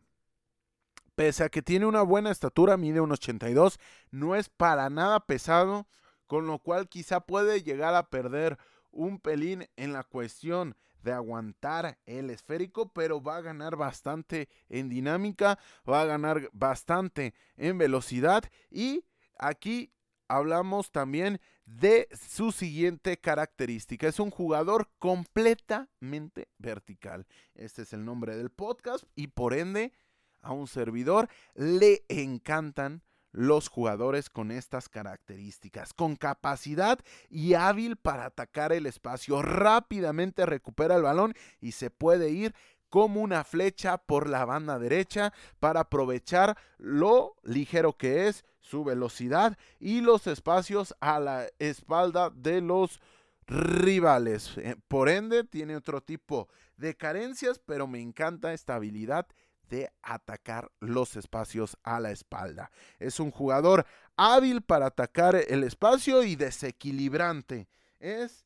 [1.15, 3.79] pese a que tiene una buena estatura, mide un 82,
[4.11, 5.87] no es para nada pesado,
[6.27, 8.57] con lo cual quizá puede llegar a perder
[8.91, 14.89] un pelín en la cuestión de aguantar el esférico, pero va a ganar bastante en
[14.89, 15.59] dinámica,
[15.89, 19.05] va a ganar bastante en velocidad y
[19.37, 19.91] aquí
[20.27, 21.41] hablamos también
[21.77, 24.07] de su siguiente característica.
[24.07, 27.27] Es un jugador completamente vertical.
[27.53, 29.93] Este es el nombre del podcast y por ende
[30.41, 36.99] a un servidor le encantan los jugadores con estas características, con capacidad
[37.29, 39.41] y hábil para atacar el espacio.
[39.43, 42.55] Rápidamente recupera el balón y se puede ir
[42.89, 49.57] como una flecha por la banda derecha para aprovechar lo ligero que es, su velocidad
[49.79, 52.99] y los espacios a la espalda de los
[53.47, 54.57] rivales.
[54.57, 56.47] Eh, por ende, tiene otro tipo
[56.77, 59.27] de carencias, pero me encanta esta habilidad
[59.69, 62.71] de atacar los espacios a la espalda.
[62.97, 63.85] Es un jugador
[64.17, 67.67] hábil para atacar el espacio y desequilibrante.
[67.99, 68.45] Es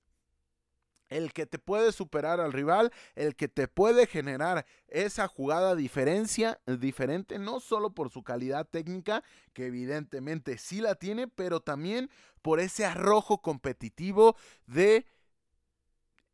[1.13, 6.59] el que te puede superar al rival, el que te puede generar esa jugada diferencia,
[6.65, 12.09] diferente, no solo por su calidad técnica, que evidentemente sí la tiene, pero también
[12.41, 14.35] por ese arrojo competitivo
[14.65, 15.05] de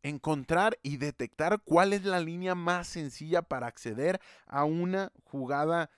[0.01, 5.91] encontrar y detectar cuál es la línea más sencilla para acceder a una jugada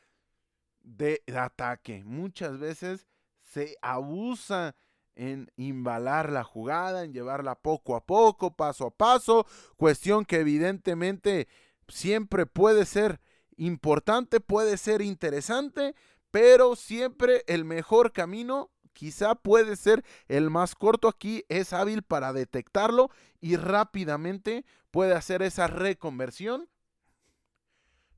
[0.81, 2.03] de ataque.
[2.03, 3.05] Muchas veces
[3.43, 4.75] se abusa
[5.15, 9.45] en imbalar la jugada, en llevarla poco a poco, paso a paso,
[9.77, 11.47] cuestión que evidentemente
[11.87, 13.19] siempre puede ser
[13.57, 15.95] importante, puede ser interesante,
[16.31, 22.33] pero siempre el mejor camino quizá puede ser el más corto aquí, es hábil para
[22.33, 23.09] detectarlo
[23.39, 26.69] y rápidamente puede hacer esa reconversión.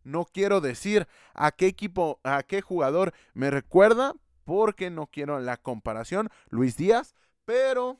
[0.03, 4.13] No quiero decir a qué equipo, a qué jugador me recuerda,
[4.43, 7.15] porque no quiero la comparación, Luis Díaz,
[7.45, 7.99] pero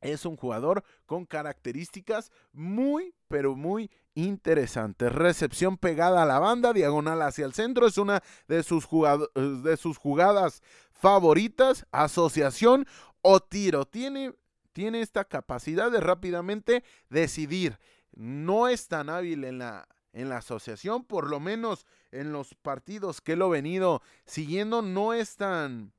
[0.00, 5.12] es un jugador con características muy, pero muy interesantes.
[5.12, 8.88] Recepción pegada a la banda, diagonal hacia el centro, es una de sus,
[9.34, 12.86] de sus jugadas favoritas, asociación
[13.22, 13.86] o tiro.
[13.86, 14.34] Tiene,
[14.72, 17.78] tiene esta capacidad de rápidamente decidir.
[18.12, 23.20] No es tan hábil en la, en la asociación, por lo menos en los partidos
[23.20, 25.92] que lo he venido siguiendo, no es tan...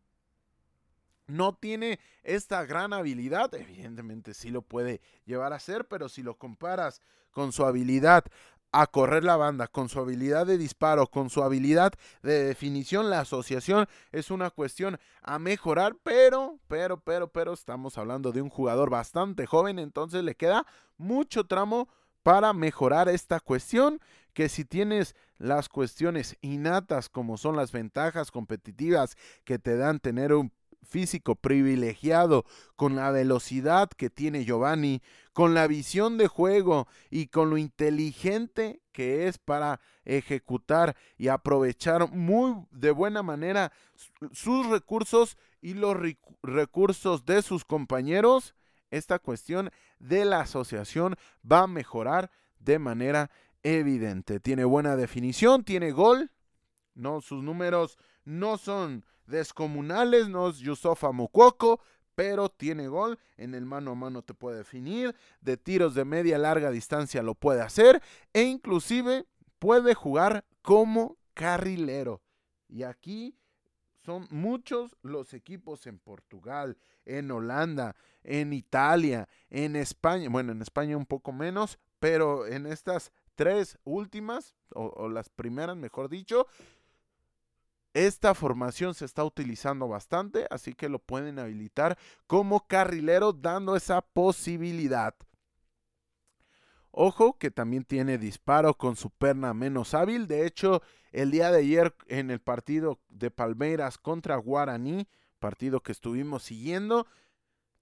[1.27, 6.35] No tiene esta gran habilidad, evidentemente sí lo puede llevar a ser, pero si lo
[6.35, 7.01] comparas
[7.31, 8.23] con su habilidad
[8.71, 11.93] a correr la banda, con su habilidad de disparo, con su habilidad
[12.23, 18.31] de definición, la asociación es una cuestión a mejorar, pero, pero, pero, pero estamos hablando
[18.31, 20.65] de un jugador bastante joven, entonces le queda
[20.97, 21.87] mucho tramo
[22.27, 24.01] para mejorar esta cuestión,
[24.33, 29.15] que si tienes las cuestiones innatas como son las ventajas competitivas
[29.45, 30.51] que te dan tener un
[30.83, 32.43] físico privilegiado,
[32.75, 35.01] con la velocidad que tiene Giovanni,
[35.31, 42.11] con la visión de juego y con lo inteligente que es para ejecutar y aprovechar
[42.11, 43.71] muy de buena manera
[44.33, 45.95] sus recursos y los
[46.43, 48.53] recursos de sus compañeros,
[48.91, 49.69] esta cuestión
[49.99, 51.15] de la asociación
[51.49, 53.29] va a mejorar de manera
[53.63, 54.39] evidente.
[54.39, 56.31] Tiene buena definición, tiene gol,
[56.93, 61.79] no sus números no son descomunales, no es Yusufa Mukoko,
[62.15, 66.37] pero tiene gol, en el mano a mano te puede definir, de tiros de media
[66.37, 68.01] larga distancia lo puede hacer
[68.33, 69.25] e inclusive
[69.59, 72.21] puede jugar como carrilero.
[72.67, 73.37] Y aquí
[74.07, 77.93] son muchos los equipos en Portugal, en Holanda,
[78.23, 84.55] en Italia, en España, bueno, en España un poco menos, pero en estas tres últimas,
[84.73, 86.47] o, las primeras, mejor dicho,
[87.93, 91.97] esta formación se está utilizando bastante, así que lo pueden habilitar
[92.27, 95.15] como carrilero dando esa posibilidad.
[96.91, 100.27] Ojo que también tiene disparo con su perna menos hábil.
[100.27, 100.81] De hecho,
[101.17, 105.07] el día de ayer en el partido de Palmeiras contra Guaraní,
[105.39, 107.07] partido que estuvimos siguiendo,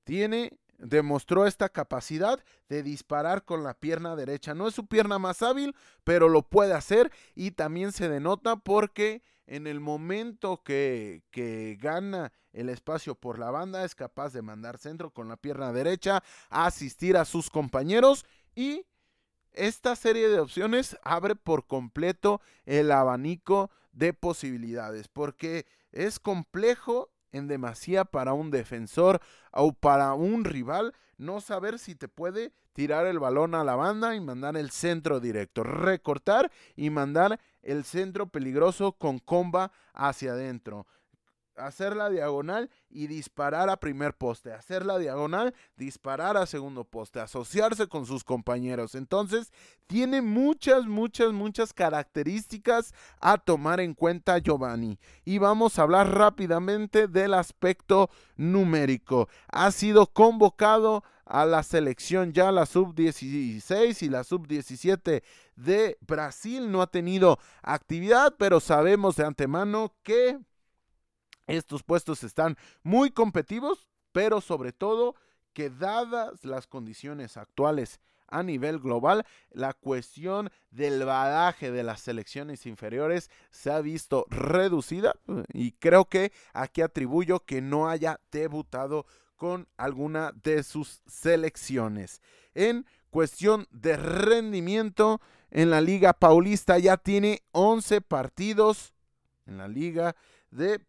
[0.06, 4.54] tiene demostró esta capacidad de disparar con la pierna derecha.
[4.54, 5.76] No es su pierna más hábil,
[6.06, 12.32] pero lo puede hacer y también se denota porque en el momento que, que, gana
[12.54, 17.18] el espacio por la banda, es capaz de mandar centro con la pierna derecha, asistir
[17.18, 18.26] a sus compañeros
[18.56, 18.86] y
[19.56, 27.48] esta serie de opciones abre por completo el abanico de posibilidades, porque es complejo en
[27.48, 33.20] demasía para un defensor o para un rival no saber si te puede tirar el
[33.20, 38.92] balón a la banda y mandar el centro directo, recortar y mandar el centro peligroso
[38.94, 40.86] con comba hacia adentro
[41.58, 47.20] hacer la diagonal y disparar a primer poste, hacer la diagonal, disparar a segundo poste,
[47.20, 48.96] asociarse con sus compañeros.
[48.96, 49.52] Entonces,
[49.88, 54.98] tiene muchas, muchas, muchas características a tomar en cuenta Giovanni.
[55.24, 59.30] Y vamos a hablar rápidamente del aspecto numérico.
[59.48, 65.24] Ha sido convocado a la selección ya la sub-16 y la sub-17
[65.56, 66.72] de Brasil.
[66.72, 70.38] No ha tenido actividad, pero sabemos de antemano que
[71.48, 75.16] estos puestos están muy competitivos, pero sobre todo
[75.54, 82.66] que dadas las condiciones actuales a nivel global, la cuestión del badaje de las selecciones
[82.66, 85.14] inferiores se ha visto reducida
[85.54, 92.22] y creo que aquí atribuyo que no haya debutado con alguna de sus selecciones.
[92.54, 95.22] En cuestión de rendimiento,
[95.52, 98.94] en la Liga Paulista ya tiene 11 partidos
[99.46, 100.16] en la Liga
[100.52, 100.82] de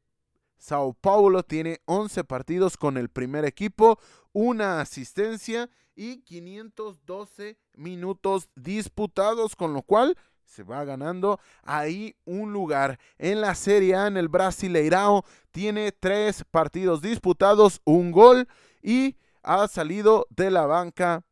[0.59, 3.99] Sao Paulo tiene 11 partidos con el primer equipo,
[4.33, 12.99] una asistencia y 512 minutos disputados, con lo cual se va ganando ahí un lugar
[13.19, 15.25] en la Serie A en el Brasileirao.
[15.51, 18.49] Tiene tres partidos disputados, un gol
[18.83, 21.25] y ha salido de la banca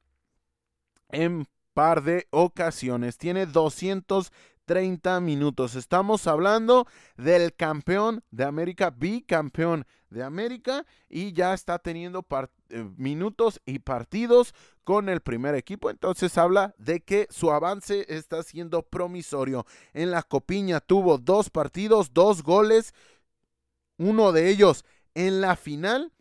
[1.10, 3.18] en par de ocasiones.
[3.18, 4.32] Tiene 200
[4.64, 5.74] 30 minutos.
[5.74, 6.86] Estamos hablando
[7.16, 12.24] del campeón de América, bicampeón de América y ya está teniendo
[12.70, 14.54] eh, minutos y partidos
[14.84, 15.90] con el primer equipo.
[15.90, 19.66] Entonces habla de que su avance está siendo promisorio.
[19.92, 22.94] En la Copiña tuvo dos partidos, dos goles,
[23.98, 24.84] uno de ellos
[25.14, 26.12] en la final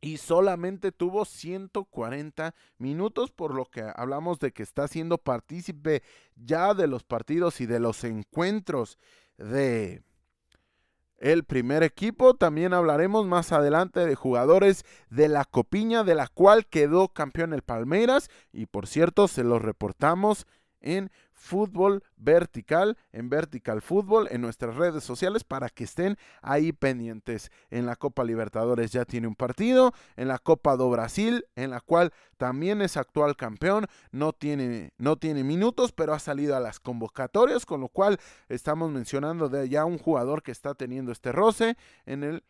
[0.00, 6.02] y solamente tuvo 140 minutos, por lo que hablamos de que está siendo partícipe
[6.36, 8.98] ya de los partidos y de los encuentros
[9.36, 10.02] de
[11.18, 12.34] el primer equipo.
[12.34, 17.62] También hablaremos más adelante de jugadores de la Copiña, de la cual quedó campeón el
[17.62, 20.46] Palmeiras y por cierto se los reportamos
[20.80, 27.50] en fútbol vertical, en vertical fútbol, en nuestras redes sociales para que estén ahí pendientes.
[27.70, 31.80] En la Copa Libertadores ya tiene un partido, en la Copa do Brasil, en la
[31.80, 36.78] cual también es actual campeón, no tiene, no tiene minutos, pero ha salido a las
[36.78, 38.18] convocatorias, con lo cual
[38.48, 42.44] estamos mencionando de ya un jugador que está teniendo este roce en el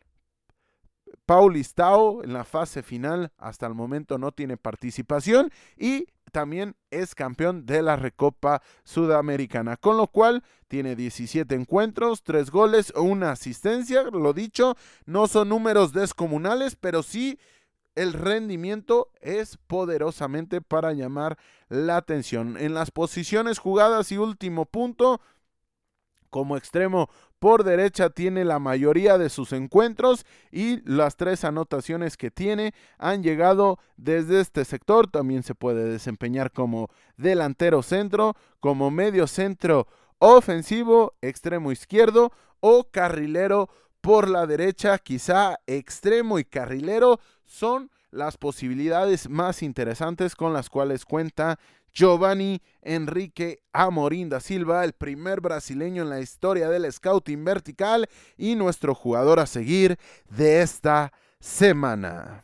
[1.25, 7.65] Paulistao en la fase final hasta el momento no tiene participación y también es campeón
[7.65, 14.33] de la Recopa Sudamericana, con lo cual tiene 17 encuentros, 3 goles, una asistencia, lo
[14.33, 14.75] dicho,
[15.05, 17.39] no son números descomunales, pero sí
[17.95, 22.57] el rendimiento es poderosamente para llamar la atención.
[22.57, 25.21] En las posiciones jugadas y último punto,
[26.31, 32.31] como extremo por derecha tiene la mayoría de sus encuentros y las tres anotaciones que
[32.31, 35.09] tiene han llegado desde este sector.
[35.09, 43.69] También se puede desempeñar como delantero centro, como medio centro ofensivo, extremo izquierdo o carrilero
[44.01, 44.97] por la derecha.
[44.97, 51.59] Quizá extremo y carrilero son las posibilidades más interesantes con las cuales cuenta
[51.93, 58.55] Giovanni Enrique Amorim da Silva, el primer brasileño en la historia del scouting vertical y
[58.55, 59.97] nuestro jugador a seguir
[60.29, 62.43] de esta semana.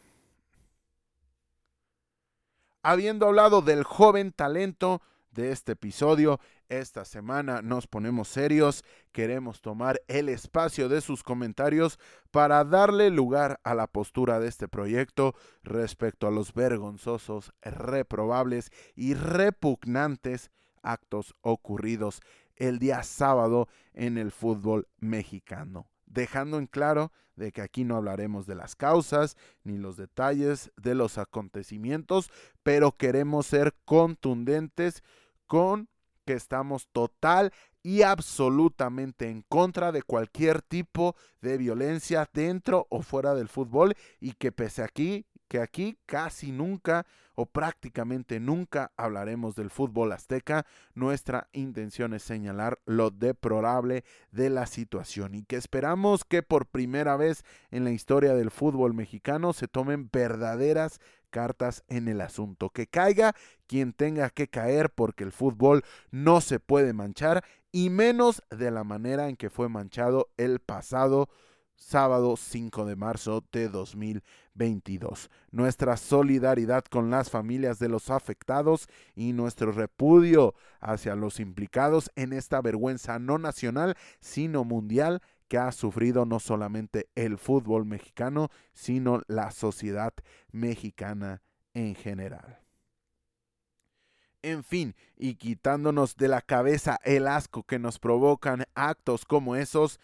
[2.83, 6.39] Habiendo hablado del joven talento de este episodio,
[6.69, 11.99] esta semana nos ponemos serios, queremos tomar el espacio de sus comentarios
[12.31, 19.13] para darle lugar a la postura de este proyecto respecto a los vergonzosos, reprobables y
[19.13, 20.51] repugnantes
[20.81, 22.21] actos ocurridos
[22.55, 28.47] el día sábado en el fútbol mexicano, dejando en claro de que aquí no hablaremos
[28.47, 32.31] de las causas ni los detalles de los acontecimientos,
[32.63, 35.03] pero queremos ser contundentes
[35.45, 35.87] con
[36.27, 43.33] que estamos total y absolutamente en contra de cualquier tipo de violencia dentro o fuera
[43.33, 49.69] del fútbol y que pese aquí que aquí casi nunca o prácticamente nunca hablaremos del
[49.69, 56.41] fútbol azteca, nuestra intención es señalar lo deplorable de la situación y que esperamos que
[56.41, 62.21] por primera vez en la historia del fútbol mexicano se tomen verdaderas cartas en el
[62.21, 62.71] asunto.
[62.71, 63.35] Que caiga
[63.67, 68.83] quien tenga que caer porque el fútbol no se puede manchar y menos de la
[68.83, 71.29] manera en que fue manchado el pasado
[71.77, 75.29] sábado 5 de marzo de 2022.
[75.51, 82.33] Nuestra solidaridad con las familias de los afectados y nuestro repudio hacia los implicados en
[82.33, 89.21] esta vergüenza no nacional, sino mundial que ha sufrido no solamente el fútbol mexicano, sino
[89.27, 90.13] la sociedad
[90.51, 91.41] mexicana
[91.73, 92.59] en general.
[94.41, 99.99] En fin, y quitándonos de la cabeza el asco que nos provocan actos como esos,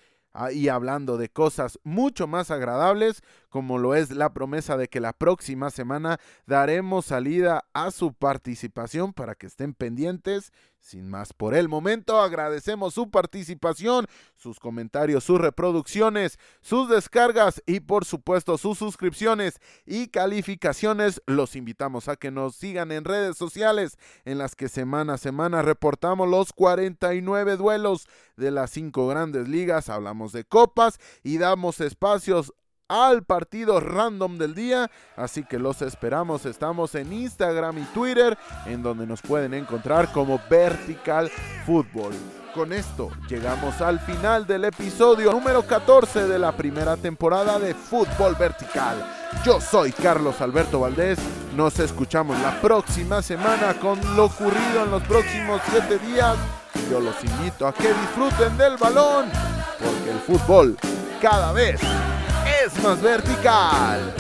[0.52, 5.14] y hablando de cosas mucho más agradables, como lo es la promesa de que la
[5.14, 10.52] próxima semana daremos salida a su participación para que estén pendientes
[10.84, 14.06] sin más por el momento, agradecemos su participación,
[14.36, 21.22] sus comentarios, sus reproducciones, sus descargas y por supuesto sus suscripciones y calificaciones.
[21.26, 25.62] Los invitamos a que nos sigan en redes sociales en las que semana a semana
[25.62, 28.06] reportamos los 49 duelos
[28.36, 32.54] de las cinco grandes ligas, hablamos de copas y damos espacios
[32.88, 34.90] al partido random del día.
[35.16, 36.46] Así que los esperamos.
[36.46, 41.30] Estamos en Instagram y Twitter, en donde nos pueden encontrar como Vertical
[41.66, 42.14] Football.
[42.54, 48.36] Con esto llegamos al final del episodio número 14 de la primera temporada de Fútbol
[48.36, 49.04] Vertical.
[49.44, 51.18] Yo soy Carlos Alberto Valdés.
[51.56, 56.38] Nos escuchamos la próxima semana con lo ocurrido en los próximos 7 días.
[56.92, 59.32] Yo los invito a que disfruten del balón,
[59.80, 60.78] porque el fútbol
[61.20, 61.82] cada vez
[62.66, 64.14] es más vertical.